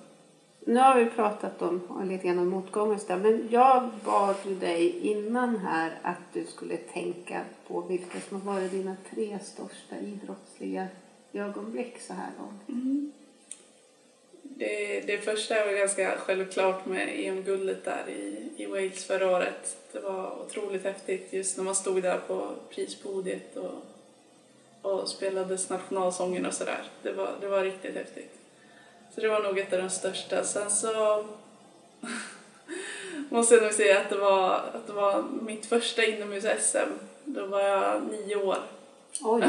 Nu 0.68 0.80
har 0.80 0.96
vi 0.96 1.06
pratat 1.06 1.62
om 1.62 2.08
lite 2.10 2.28
grann 2.28 2.40
om 2.40 2.50
motgångar 2.50 3.00
där, 3.08 3.18
men 3.18 3.48
jag 3.52 3.90
bad 4.06 4.36
ju 4.46 4.56
dig 4.56 5.00
innan 5.00 5.58
här 5.58 6.00
att 6.02 6.34
du 6.34 6.46
skulle 6.46 6.78
tänka 6.78 7.42
på 7.68 7.82
vilka 7.82 8.20
som 8.30 8.42
har 8.42 8.54
varit 8.54 8.72
dina 8.72 8.96
tre 9.14 9.40
största 9.44 9.96
idrottsliga 10.02 10.88
ögonblick 11.34 12.02
så 12.02 12.14
här 12.14 12.30
långt. 12.40 12.70
Mm. 12.70 13.12
Det, 14.42 15.02
det 15.02 15.18
första 15.18 15.56
är 15.56 15.78
ganska 15.78 16.18
självklart 16.18 16.86
med 16.86 17.10
EM-guldet 17.14 17.86
där 17.86 18.10
i, 18.10 18.50
i 18.58 18.66
Wales 18.66 19.06
förra 19.06 19.32
året. 19.32 19.78
Det 19.92 20.00
var 20.00 20.42
otroligt 20.42 20.84
häftigt 20.84 21.34
just 21.34 21.58
när 21.58 21.64
man 21.64 21.76
stod 21.76 22.02
där 22.02 22.20
på 22.28 22.52
prispodiet 22.70 23.58
och, 23.58 23.74
och 24.92 25.10
spelades 25.10 25.70
nationalsången 25.70 26.46
och 26.46 26.54
sådär. 26.54 26.84
Det 27.02 27.12
var, 27.12 27.30
det 27.42 27.48
var 27.48 27.64
riktigt 27.64 27.96
häftigt. 27.96 28.45
Så 29.16 29.22
det 29.22 29.28
var 29.28 29.44
nog 29.44 29.60
ett 29.60 29.74
av 29.74 29.80
de 29.80 29.90
största. 29.90 30.44
Sen 30.44 30.72
så 30.72 31.26
måste 33.30 33.56
jag 33.56 33.64
nog 33.64 33.74
säga 33.74 34.00
att 34.00 34.10
det 34.10 34.18
var, 34.18 34.56
att 34.74 34.88
det 34.88 34.94
var 34.94 35.24
mitt 35.42 35.66
första 35.66 36.06
inomhus-SM. 36.06 36.90
Då 37.24 37.46
var 37.46 37.62
jag 37.62 38.02
nio 38.12 38.36
år. 38.36 38.58
Oj! 39.22 39.44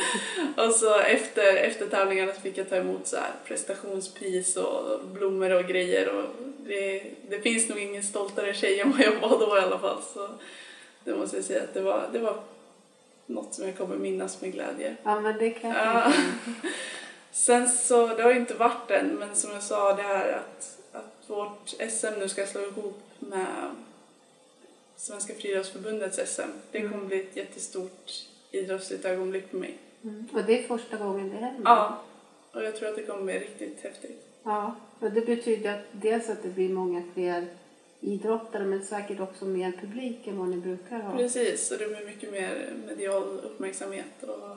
Och 0.56 0.74
så 0.74 0.98
efter, 0.98 1.56
efter 1.56 1.86
tävlingarna 1.86 2.32
så 2.32 2.40
fick 2.40 2.58
jag 2.58 2.68
ta 2.68 2.76
emot 2.76 3.06
så 3.06 3.16
här 3.16 3.30
prestationspris 3.44 4.56
och 4.56 5.00
blommor 5.04 5.50
och 5.50 5.64
grejer. 5.64 6.08
Och 6.08 6.24
det, 6.66 7.04
det 7.28 7.40
finns 7.40 7.68
nog 7.68 7.78
ingen 7.78 8.02
stoltare 8.02 8.54
tjej 8.54 8.80
än 8.80 8.90
vad 8.90 9.00
jag 9.00 9.20
var 9.20 9.38
då 9.38 9.56
i 9.56 9.60
alla 9.60 9.78
fall. 9.78 10.02
Så 10.14 10.28
det 11.04 11.14
måste 11.14 11.36
jag 11.36 11.44
säga 11.44 11.62
att 11.62 11.74
det 11.74 11.80
var, 11.80 12.08
det 12.12 12.18
var 12.18 12.36
något 13.26 13.54
som 13.54 13.66
jag 13.66 13.76
kommer 13.76 13.96
minnas 13.96 14.40
med 14.40 14.52
glädje. 14.52 14.96
Ja, 15.02 15.20
men 15.20 15.38
det 15.38 15.50
kan 15.50 15.70
jag 15.70 15.86
Ja. 15.86 16.12
Sen 17.32 17.68
så, 17.68 18.06
det 18.06 18.22
har 18.22 18.32
ju 18.32 18.40
inte 18.40 18.54
varit 18.54 18.90
än, 18.90 19.14
men 19.14 19.36
som 19.36 19.50
jag 19.50 19.62
sa 19.62 19.94
det 19.94 20.02
här 20.02 20.32
att, 20.32 20.78
att 20.92 21.30
vårt 21.30 21.68
SM 21.68 22.18
nu 22.18 22.28
ska 22.28 22.46
slå 22.46 22.60
ihop 22.60 23.02
med 23.18 23.70
Svenska 24.96 25.34
friidrottsförbundets 25.34 26.34
SM. 26.34 26.50
Det 26.70 26.80
kommer 26.80 27.04
bli 27.04 27.20
ett 27.20 27.36
jättestort 27.36 28.12
idrottsligt 28.50 29.04
ögonblick 29.04 29.50
för 29.50 29.56
mig. 29.56 29.78
Mm. 30.02 30.28
Och 30.32 30.44
det 30.44 30.64
är 30.64 30.68
första 30.68 30.96
gången 30.96 31.30
det 31.30 31.36
händer? 31.36 31.62
Ja, 31.64 32.02
och 32.52 32.64
jag 32.64 32.76
tror 32.76 32.88
att 32.88 32.96
det 32.96 33.02
kommer 33.02 33.22
bli 33.22 33.38
riktigt 33.38 33.80
häftigt. 33.82 34.26
Ja, 34.42 34.74
och 35.00 35.10
det 35.10 35.20
betyder 35.20 35.74
att 35.74 35.84
dels 35.92 36.28
att 36.28 36.42
det 36.42 36.48
blir 36.48 36.68
många 36.68 37.02
fler 37.14 37.46
idrottare 38.00 38.64
men 38.64 38.84
säkert 38.84 39.20
också 39.20 39.44
mer 39.44 39.72
publik 39.80 40.26
än 40.26 40.38
vad 40.38 40.48
ni 40.48 40.56
brukar 40.56 40.98
ha. 40.98 41.16
Precis, 41.16 41.70
och 41.70 41.78
det 41.78 41.86
blir 41.86 42.06
mycket 42.06 42.32
mer 42.32 42.72
medial 42.86 43.40
uppmärksamhet 43.44 44.22
och 44.22 44.56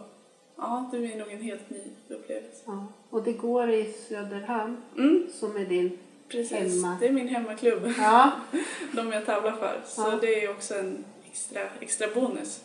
ja, 0.58 0.90
det 0.92 0.98
blir 1.00 1.16
nog 1.18 1.32
en 1.32 1.42
helt 1.42 1.70
ny 1.70 1.82
upplevelse. 2.10 2.62
Ja. 2.66 2.88
Och 3.10 3.24
det 3.24 3.34
går 3.34 3.70
i 3.70 3.94
Söderhamn 4.10 4.78
Mm, 4.98 5.28
som 5.40 5.56
är 5.58 5.66
din... 5.66 5.98
precis. 6.28 6.52
Hemma. 6.52 6.98
Det 7.00 7.08
är 7.08 7.12
min 7.12 7.28
hemmaklubb, 7.28 7.94
Ja, 7.98 8.32
de 8.94 9.12
jag 9.12 9.26
tävlar 9.26 9.52
för. 9.52 9.82
Så 9.86 10.02
Ja. 10.02 10.18
det 10.22 10.44
är 10.46 10.50
också 10.52 10.74
en 10.76 11.06
extra, 11.32 11.62
extra 11.80 12.08
bonus. 12.16 12.62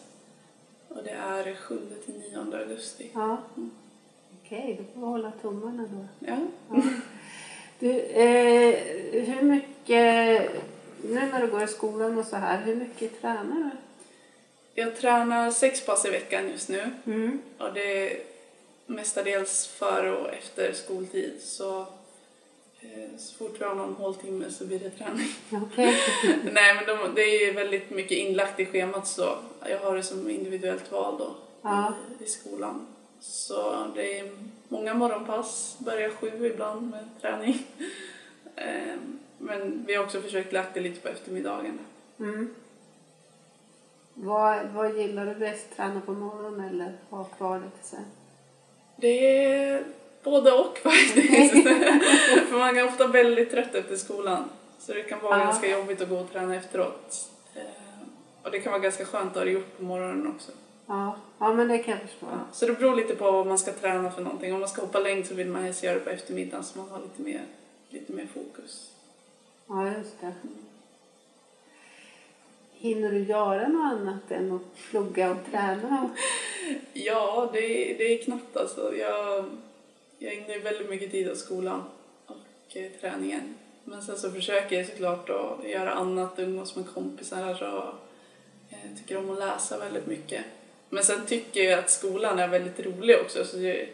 Och 0.89 1.05
det 1.05 1.11
är 1.11 1.55
7 1.55 1.79
till 2.05 2.15
9 2.15 2.57
augusti. 2.59 3.11
ja. 3.15 3.37
Okej, 4.45 4.77
då 4.79 4.85
får 4.95 5.01
vi 5.01 5.07
hålla 5.13 5.33
tummarna 5.43 5.83
då. 5.93 6.27
Ja. 6.27 6.37
Ja. 6.71 6.83
Du, 7.79 7.91
eh, 8.01 8.75
hur 9.25 9.43
mycket... 9.43 10.51
Nu 11.05 11.15
när 11.33 11.41
du 11.41 11.47
går 11.47 11.63
i 11.63 11.67
skolan 11.67 12.19
och 12.19 12.25
så 12.27 12.37
här, 12.37 12.63
hur 12.63 12.75
mycket 12.77 13.21
tränar 13.21 13.71
Jag 14.81 14.97
tränar 14.97 15.51
sex 15.51 15.87
pass 15.87 16.05
i 16.07 16.11
veckan 16.11 16.51
just 16.51 16.69
nu. 16.69 16.91
Mm. 17.07 17.39
Och 17.59 17.73
det 17.75 18.11
är 18.13 18.21
mestadels 18.87 19.67
före 19.67 20.13
och 20.17 20.35
efter 20.35 20.73
skoltid. 20.73 21.33
Så, 21.43 21.81
eh, 22.81 23.17
så 23.19 23.35
fort 23.35 23.57
vi 23.61 23.65
har 23.65 23.75
någon 23.75 23.95
håltimme 23.95 24.51
så 24.51 24.65
blir 24.67 24.79
det 24.79 24.91
träning. 24.91 25.29
Okej. 25.63 25.97
Nej, 26.53 26.75
men 26.75 26.87
de, 26.87 27.15
det 27.15 27.23
är 27.23 27.47
ju 27.47 27.53
väldigt 27.53 27.91
mycket 27.91 28.19
inlagt 28.19 28.61
i 28.61 28.67
schemat 28.67 29.07
så 29.07 29.37
jag 29.69 29.79
har 29.79 29.97
det 29.97 30.03
som 30.03 30.31
individuellt 30.31 30.93
val 30.93 31.19
då 31.19 31.35
Ja. 31.63 31.95
i, 32.21 32.25
i 32.25 32.27
skolan. 32.29 32.87
Så 33.21 33.87
det 33.95 34.19
är 34.19 34.31
många 34.69 34.95
morgonpass, 34.95 35.77
börjar 35.79 36.11
sju 36.11 36.47
ibland 36.47 36.91
med 36.91 37.05
träning. 37.21 37.67
Ehm, 38.57 39.19
Men 39.39 39.85
vi 39.87 39.95
har 39.95 40.05
också 40.05 40.21
försökt 40.21 40.53
lagt 40.53 40.75
det 40.75 40.81
lite 40.81 41.01
på 41.01 41.09
eftermiddagen. 41.09 41.79
Mm. 42.19 42.55
Vad, 44.23 44.67
vad 44.75 44.97
gillar 44.99 45.27
du 45.27 45.35
bäst? 45.35 45.77
Träna 45.77 46.01
på 46.01 46.13
morgonen 46.13 46.69
eller 46.69 46.93
ha 47.11 47.25
kvar 47.25 47.59
det 47.59 47.71
till 47.81 47.89
sen? 47.89 48.05
Det 48.97 49.37
är 49.45 49.85
Både 50.25 50.53
och 50.53 50.79
faktiskt. 50.79 51.53
För 52.49 52.59
man 52.59 52.77
är 52.77 52.87
ofta 52.87 53.07
väldigt 53.07 53.51
trött 53.51 53.75
efter 53.75 53.97
skolan. 53.97 54.45
Så 54.79 54.93
det 54.93 55.03
kan 55.03 55.21
vara 55.23 55.39
Ja. 55.39 55.45
ganska 55.45 55.71
jobbigt 55.71 56.01
att 56.01 56.09
gå 56.09 56.17
och 56.17 56.33
träna 56.33 56.55
efteråt. 56.57 57.29
Eh, 57.55 57.63
Och 58.43 58.51
det 58.51 58.61
kan 58.61 58.73
vara 58.73 58.83
ganska 58.83 59.05
skönt 59.05 59.31
att 59.31 59.37
ha 59.37 59.45
det 59.45 59.51
gjort 59.51 59.77
på 59.79 59.85
morgonen 59.85 60.35
också. 60.37 60.53
Ja, 60.87 61.17
ja 61.39 61.53
men 61.55 61.69
det 61.69 61.79
kan 61.79 61.93
jag 61.95 62.03
förstå. 62.03 62.27
Ja. 62.31 62.39
Så 62.53 62.67
det 62.67 62.73
beror 62.73 62.97
lite 62.97 63.15
på 63.17 63.31
vad 63.33 63.47
man 63.47 63.59
ska 63.59 63.73
träna 63.73 64.11
för 64.11 64.23
någonting. 64.23 64.55
Om 64.55 64.61
man 64.61 64.69
ska 64.69 64.81
hoppa 64.83 64.99
längd 64.99 65.27
så 65.27 65.35
vill 65.35 65.49
man 65.49 65.63
helst 65.63 65.83
göra 65.83 65.95
det 65.95 66.01
på 66.01 66.11
eftermiddagen 66.11 66.65
så 66.65 66.79
man 66.79 66.89
har 66.91 66.99
lite 67.01 67.23
mer, 67.23 67.43
lite 67.89 68.13
mer 68.13 68.27
fokus. 68.35 68.91
Ja, 69.69 69.89
just 69.99 70.21
det. 70.21 70.33
Hinner 72.81 73.11
du 73.13 73.19
göra 73.25 73.69
något 73.69 73.93
annat 73.93 74.31
än 74.31 74.53
att 74.53 74.77
plugga 74.91 75.31
och 75.31 75.37
träna? 75.51 76.11
Ja, 76.93 77.51
det, 77.53 77.93
är- 77.93 77.99
det 77.99 78.05
är 78.05 78.25
knappt 78.25 78.57
alltså. 78.57 78.95
Jag, 78.97 79.45
jag 80.19 80.33
ägnar 80.33 80.59
väldigt 80.59 80.91
mycket 80.91 81.11
tid 81.11 81.31
åt 81.31 81.39
skolan 81.39 81.83
och 82.27 82.77
eh, 82.77 82.91
träningen. 83.01 83.55
Men 83.85 84.03
sen 84.03 84.19
så 84.19 84.31
försöker 84.31 84.77
jag 84.77 84.87
såklart 84.87 85.31
att 85.31 85.69
göra 85.69 85.91
annat, 85.91 86.39
umgås 86.39 86.77
med 86.77 86.85
kompisar 86.95 87.63
och 87.63 87.95
eh, 88.75 88.97
tycker 88.99 89.17
om 89.19 89.31
att 89.31 89.39
läsa 89.39 89.79
väldigt 89.79 90.07
mycket. 90.07 90.45
Men 90.91 91.05
sen 91.05 91.27
tycker 91.27 91.63
jag 91.63 91.79
att 91.79 91.91
skolan 91.91 92.39
är 92.39 92.49
väldigt 92.49 92.81
rolig 92.81 93.17
också. 93.25 93.45
Så 93.45 93.59
jag, 93.61 93.89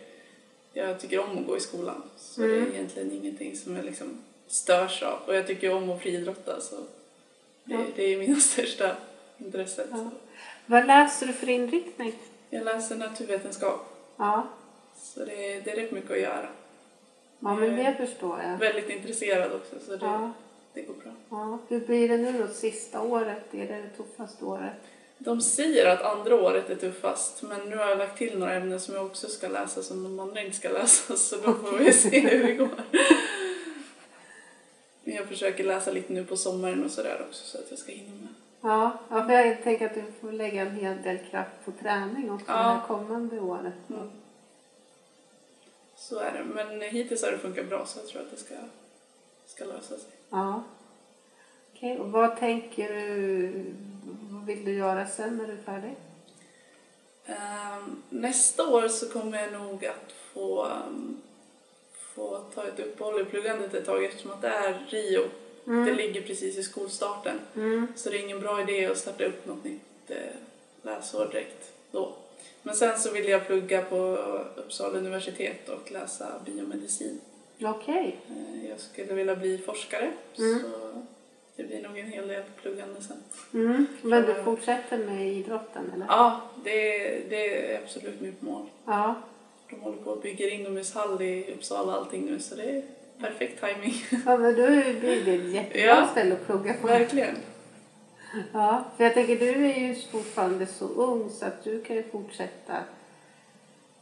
jag 0.73 1.01
tycker 1.01 1.19
om 1.19 1.39
att 1.39 1.47
gå 1.47 1.57
i 1.57 1.61
skolan. 1.61 2.03
Så 2.17 2.41
det 2.41 2.47
Mm. 2.47 2.63
är 2.71 2.75
egentligen 2.75 3.13
ingenting 3.13 3.57
som 3.57 3.77
jag 3.77 3.85
liksom 3.85 4.19
störs 4.47 5.03
av. 5.03 5.19
Och 5.27 5.35
jag 5.37 5.47
tycker 5.47 5.73
om 5.75 5.91
att 5.91 6.03
friidrotta 6.03 6.61
så 6.61 6.77
det, 7.67 7.75
Ja. 7.75 7.81
det 7.97 8.03
är 8.15 8.19
mina 8.19 8.41
största 8.41 8.97
intresset. 9.39 9.87
Ja. 9.91 10.11
Vad 10.67 10.87
läser 10.87 11.27
du 11.27 11.33
för 11.33 11.49
inriktning? 11.49 12.13
Jag 12.51 12.65
läser 12.65 12.97
naturvetenskap. 12.97 13.81
Ja, 14.17 14.47
Så 14.97 15.25
det 15.25 15.53
är, 15.53 15.61
det 15.61 15.71
är 15.71 15.77
rätt 15.77 15.93
mycket 15.93 16.11
att 16.11 16.21
göra. 16.21 16.47
ja 17.41 17.55
men 17.55 17.77
det 17.77 17.95
förstår 18.07 18.41
jag. 18.43 18.59
Väldigt 18.59 18.91
intresserad 18.91 19.53
också 19.53 19.75
så 19.87 19.97
det, 19.97 20.07
Ja, 20.07 20.33
det 20.75 20.83
går 20.83 20.95
bra. 20.95 21.13
ja. 21.31 21.59
Hur 21.69 21.81
blir 21.81 22.09
det 22.09 22.17
nu 22.17 22.39
då, 22.47 22.55
sista 22.55 23.01
året? 23.03 23.55
Är 23.55 23.59
det 23.67 23.83
det 23.83 23.89
tuffaste 23.97 24.45
året? 24.45 24.73
De 25.19 25.41
säger 25.41 25.87
att 25.87 26.03
andra 26.03 26.35
året 26.35 26.71
är 26.71 26.75
tuffast 26.75 27.43
men 27.43 27.61
nu 27.71 27.77
har 27.77 27.87
jag 27.89 27.99
lagt 27.99 28.19
till 28.19 28.39
några 28.39 28.55
ämnen 28.55 28.81
som 28.81 28.95
jag 28.95 29.07
också 29.07 29.29
ska 29.29 29.49
läsa 29.49 29.83
som 29.83 30.03
de 30.03 30.21
andra 30.21 30.41
inte 30.41 30.57
ska 30.57 30.69
läsa 30.69 31.17
så 31.17 31.37
då 31.37 31.53
får 31.55 31.79
vi 31.79 31.93
se 31.93 32.21
hur 32.21 32.47
det 32.47 32.53
går. 32.53 32.69
Jag 35.17 35.29
försöker 35.29 35.65
läsa 35.65 35.91
lite 35.91 36.13
nu 36.13 36.25
på 36.25 36.37
sommaren 36.37 36.85
och 36.85 36.91
sådär 36.91 37.27
också 37.29 37.45
så 37.47 37.59
att 37.59 37.71
jag 37.71 37.79
ska 37.79 37.93
hinna 37.93 38.11
med. 38.11 38.29
Ja, 38.61 38.99
ja, 39.11 39.25
för 39.27 39.33
jag 39.33 39.63
tänker 39.63 39.87
att 39.87 39.95
du 39.95 40.05
får 40.21 40.33
lägga 40.33 40.63
en 40.63 40.77
hel 40.77 41.03
del 41.03 41.19
kraft 41.19 41.51
på 41.65 41.73
träning 41.73 42.31
också 42.31 42.47
Ja. 42.49 42.53
det 42.57 42.63
här 42.63 42.87
kommande 42.87 43.41
året. 43.41 43.75
Mm. 43.91 44.11
Så 45.97 46.19
är 46.19 46.33
det. 46.33 46.45
Men 46.45 46.81
hittills 46.81 47.23
har 47.25 47.33
det 47.33 47.39
funkat 47.39 47.69
bra 47.69 47.87
så 47.87 47.99
jag 47.99 48.09
tror 48.09 48.23
att 48.23 48.31
det 48.31 48.37
ska, 48.37 48.55
ska 49.47 49.65
lösa 49.65 49.97
sig. 49.99 50.11
Ja. 50.31 50.63
Okej, 51.75 51.99
och 51.99 52.13
vad 52.13 52.37
tänker 52.39 52.95
du, 52.95 53.65
vad 54.31 54.45
vill 54.47 54.65
du 54.65 54.73
göra 54.73 55.07
sen 55.07 55.37
när 55.37 55.47
du 55.47 55.53
är 55.53 55.57
färdig? 55.57 55.95
Ehm, 57.27 58.03
nästa 58.09 58.69
år 58.69 58.89
så 58.89 59.09
kommer 59.09 59.43
jag 59.43 59.53
nog 59.53 59.87
att 59.87 60.13
få, 60.33 60.65
ehm, 60.67 61.21
få 62.17 62.39
ta 62.55 62.65
ett 62.65 62.81
uppehåll 62.81 63.21
i 63.21 63.25
pluggandet 63.25 63.75
ett 63.75 63.87
tag 63.87 64.05
eftersom 64.05 64.31
att 64.31 64.43
det 64.43 64.49
är 64.49 64.87
Rio. 64.89 65.23
Det 65.65 65.95
ligger 65.95 66.23
precis 66.23 66.59
i 66.59 66.63
skolstarten. 66.63 67.41
Mm. 67.57 67.87
Så 67.97 68.11
det 68.11 68.17
är 68.19 68.23
ingen 68.25 68.41
bra 68.41 68.61
idé 68.61 68.87
att 68.87 68.99
starta 68.99 69.25
upp 69.25 69.47
något 69.47 69.65
nytt 69.65 69.81
eh, 70.11 70.17
läsår 70.83 71.27
direkt 71.27 71.73
då. 71.91 72.13
Men 72.63 72.75
sen 72.75 72.99
så 72.99 73.11
vill 73.13 73.29
jag 73.29 73.47
plugga 73.47 73.83
på 73.83 73.97
Uppsala 74.57 74.99
universitet 74.99 75.69
och 75.69 75.91
läsa 75.93 76.27
biomedicin. 76.47 77.21
Okej. 77.63 78.17
Eh, 78.29 78.69
jag 78.71 78.81
skulle 78.81 79.15
vilja 79.15 79.37
bli 79.37 79.59
forskare 79.59 80.11
Mm. 80.39 80.61
så 80.61 81.03
det 81.57 81.63
blir 81.63 81.83
nog 81.83 81.99
en 81.99 82.07
hel 82.13 82.29
del 82.29 82.43
pluggande 82.63 83.01
sen. 83.03 83.17
Mm. 83.55 83.87
Men 84.03 84.23
du 84.23 84.35
fortsätter 84.45 84.99
med 84.99 85.27
idrotten 85.33 85.93
eller? 85.95 86.07
Ja, 86.09 86.41
det, 86.65 86.99
det 87.31 87.73
är 87.75 87.83
absolut 87.83 88.21
mitt 88.21 88.43
mål. 88.43 88.67
Ja. 88.87 89.15
De 89.71 89.77
håller 89.81 89.97
på 89.99 90.13
att 90.13 90.23
bygga 90.23 90.51
inomhushall 90.51 91.23
i 91.23 91.53
Uppsala 91.55 91.93
och 91.93 91.99
allting 91.99 92.25
nu 92.27 92.39
så 92.41 92.55
det 92.55 92.63
är 92.71 92.83
perfekt 93.21 93.61
timing. 93.61 93.95
Ja, 94.27 94.37
men 94.37 94.55
då 94.57 94.67
blir 95.01 95.25
det 95.25 95.35
ett 95.35 95.45
jättebra 95.55 95.81
Ja. 95.87 96.09
ställe 96.13 96.35
att 96.35 96.47
plugga 96.47 96.75
på. 96.75 96.87
Verkligen. 96.87 97.37
Ja, 98.53 98.85
för 98.97 99.05
jag 99.05 99.15
tänker 99.15 99.37
du 99.39 99.67
är 99.71 99.79
ju 99.79 99.95
fortfarande 99.95 100.67
så 100.67 100.85
ung 100.89 101.31
så 101.31 101.47
att 101.47 101.65
du 101.65 101.83
kan 101.83 101.97
ju 101.97 102.03
fortsätta 102.03 102.77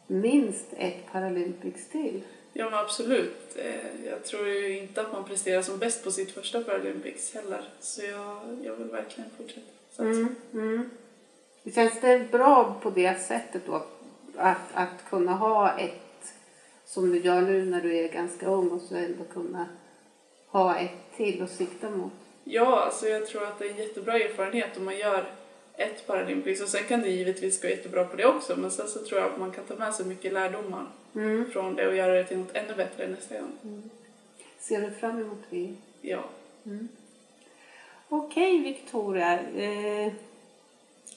minst 0.06 0.64
ett 0.76 1.12
Paralympics 1.12 1.88
till. 1.88 2.22
Ja 2.52 2.64
men 2.70 2.78
absolut. 2.78 3.56
Eh, 3.56 4.06
Jag 4.10 4.24
tror 4.24 4.48
ju 4.48 4.78
inte 4.78 5.00
att 5.00 5.12
man 5.12 5.24
presterar 5.24 5.62
som 5.62 5.78
bäst 5.78 6.04
på 6.04 6.10
sitt 6.10 6.30
första 6.30 6.62
Paralympics 6.62 7.34
heller. 7.34 7.64
Så 7.80 8.02
jag, 8.04 8.38
jag 8.62 8.76
vill 8.76 8.86
verkligen 8.90 9.30
fortsätta. 9.38 9.66
satsa. 9.90 10.02
Mm, 10.10 10.34
mm. 10.52 10.90
Känns 11.74 12.00
det 12.00 12.30
bra 12.30 12.76
på 12.82 12.90
det 12.90 13.20
sättet 13.20 13.62
då 13.66 13.74
att, 13.74 13.93
att 14.36 15.04
kunna 15.10 15.32
ha 15.32 15.78
ett 15.78 16.34
som 16.86 17.10
du 17.12 17.18
gör 17.20 17.40
nu 17.40 17.64
när 17.64 17.80
du 17.80 17.96
är 17.96 18.08
ganska 18.08 18.46
ung 18.46 18.70
och 18.70 18.80
så 18.80 18.94
ändå 18.96 19.24
kunna 19.24 19.66
ha 20.46 20.76
ett 20.76 21.16
till 21.16 21.42
att 21.42 21.50
sikta 21.50 21.90
mot? 21.90 22.12
Ja, 22.44 22.80
alltså 22.80 23.08
jag 23.08 23.26
tror 23.26 23.44
att 23.44 23.58
det 23.58 23.66
är 23.66 23.70
en 23.70 23.76
jättebra 23.78 24.18
erfarenhet 24.18 24.76
om 24.76 24.84
man 24.84 24.98
gör 24.98 25.24
ett 25.76 26.06
Paralympics 26.06 26.60
och 26.60 26.68
sen 26.68 26.84
kan 26.84 27.00
det 27.00 27.08
givetvis 27.08 27.62
gå 27.62 27.68
jättebra 27.68 28.04
på 28.04 28.16
det 28.16 28.26
också 28.26 28.56
men 28.56 28.70
sen 28.70 28.88
så 28.88 28.98
tror 29.04 29.20
jag 29.20 29.32
att 29.32 29.38
man 29.38 29.52
kan 29.52 29.64
ta 29.64 29.74
med 29.74 29.94
sig 29.94 30.06
mycket 30.06 30.32
lärdomar 30.32 30.86
Mm. 31.14 31.50
från 31.50 31.74
det 31.74 31.88
och 31.88 31.96
göra 31.96 32.12
det 32.12 32.24
till 32.24 32.38
något 32.38 32.54
ännu 32.56 32.74
bättre 32.74 33.08
nästa 33.08 33.34
gång. 33.40 33.90
Ser 34.58 34.80
du 34.80 34.90
fram 34.90 35.20
emot 35.20 35.38
det? 35.50 35.74
Ja. 36.00 36.24
Okej 38.08 38.58
Victoria, 38.58 39.40
eh, 39.40 40.12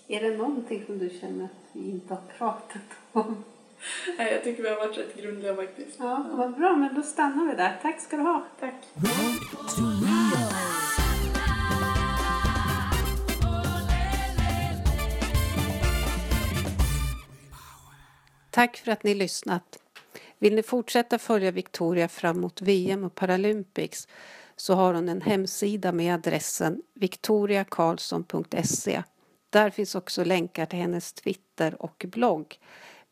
är 0.07 0.21
det 0.21 0.37
någonting 0.37 0.85
som 0.85 0.99
du 0.99 1.09
känner 1.09 1.45
att 1.45 1.51
vi 1.71 1.89
inte 1.89 2.13
har 2.13 2.21
pratat 2.37 2.81
om? 3.11 3.43
Nej, 4.17 4.33
jag 4.33 4.43
tycker 4.43 4.63
vi 4.63 4.69
har 4.69 4.75
varit 4.75 4.97
rätt 4.97 5.21
grundliga 5.21 5.55
faktiskt. 5.55 5.95
Ja, 5.99 6.25
vad 6.31 6.55
bra, 6.55 6.75
men 6.75 6.95
då 6.95 7.01
stannar 7.01 7.45
vi 7.45 7.55
där. 7.55 7.79
Tack 7.81 8.01
ska 8.01 8.17
du 8.17 8.23
ha. 8.23 8.43
Tack. 8.59 8.73
Tack 18.51 18.77
för 18.77 18.91
att 18.91 19.03
ni 19.03 19.13
lyssnat. 19.13 19.79
Vill 20.39 20.55
ni 20.55 20.63
fortsätta 20.63 21.19
följa 21.19 21.51
Victoria 21.51 22.07
fram 22.07 22.41
mot 22.41 22.61
VM 22.61 23.03
och 23.03 23.15
Paralympics 23.15 24.07
så 24.55 24.73
har 24.73 24.93
hon 24.93 25.09
en 25.09 25.21
hemsida 25.21 25.91
med 25.91 26.13
adressen 26.13 26.81
victoriakarlsson.se. 26.93 29.03
Där 29.49 29.69
finns 29.69 29.95
också 29.95 30.23
länkar 30.23 30.65
till 30.65 30.79
hennes 30.79 31.13
Twitter 31.13 31.81
och 31.81 32.05
blogg. 32.07 32.59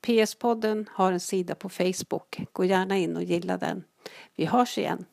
PS-podden 0.02 0.86
har 0.92 1.12
en 1.12 1.20
sida 1.20 1.56
på 1.56 1.70
Facebook. 1.70 2.42
Gå 2.52 2.66
gärna 2.66 2.98
in 2.98 3.16
och 3.16 3.24
gilla 3.24 3.58
den. 3.58 3.84
Vi 4.36 4.46
hörs 4.46 4.78
igen. 4.78 5.06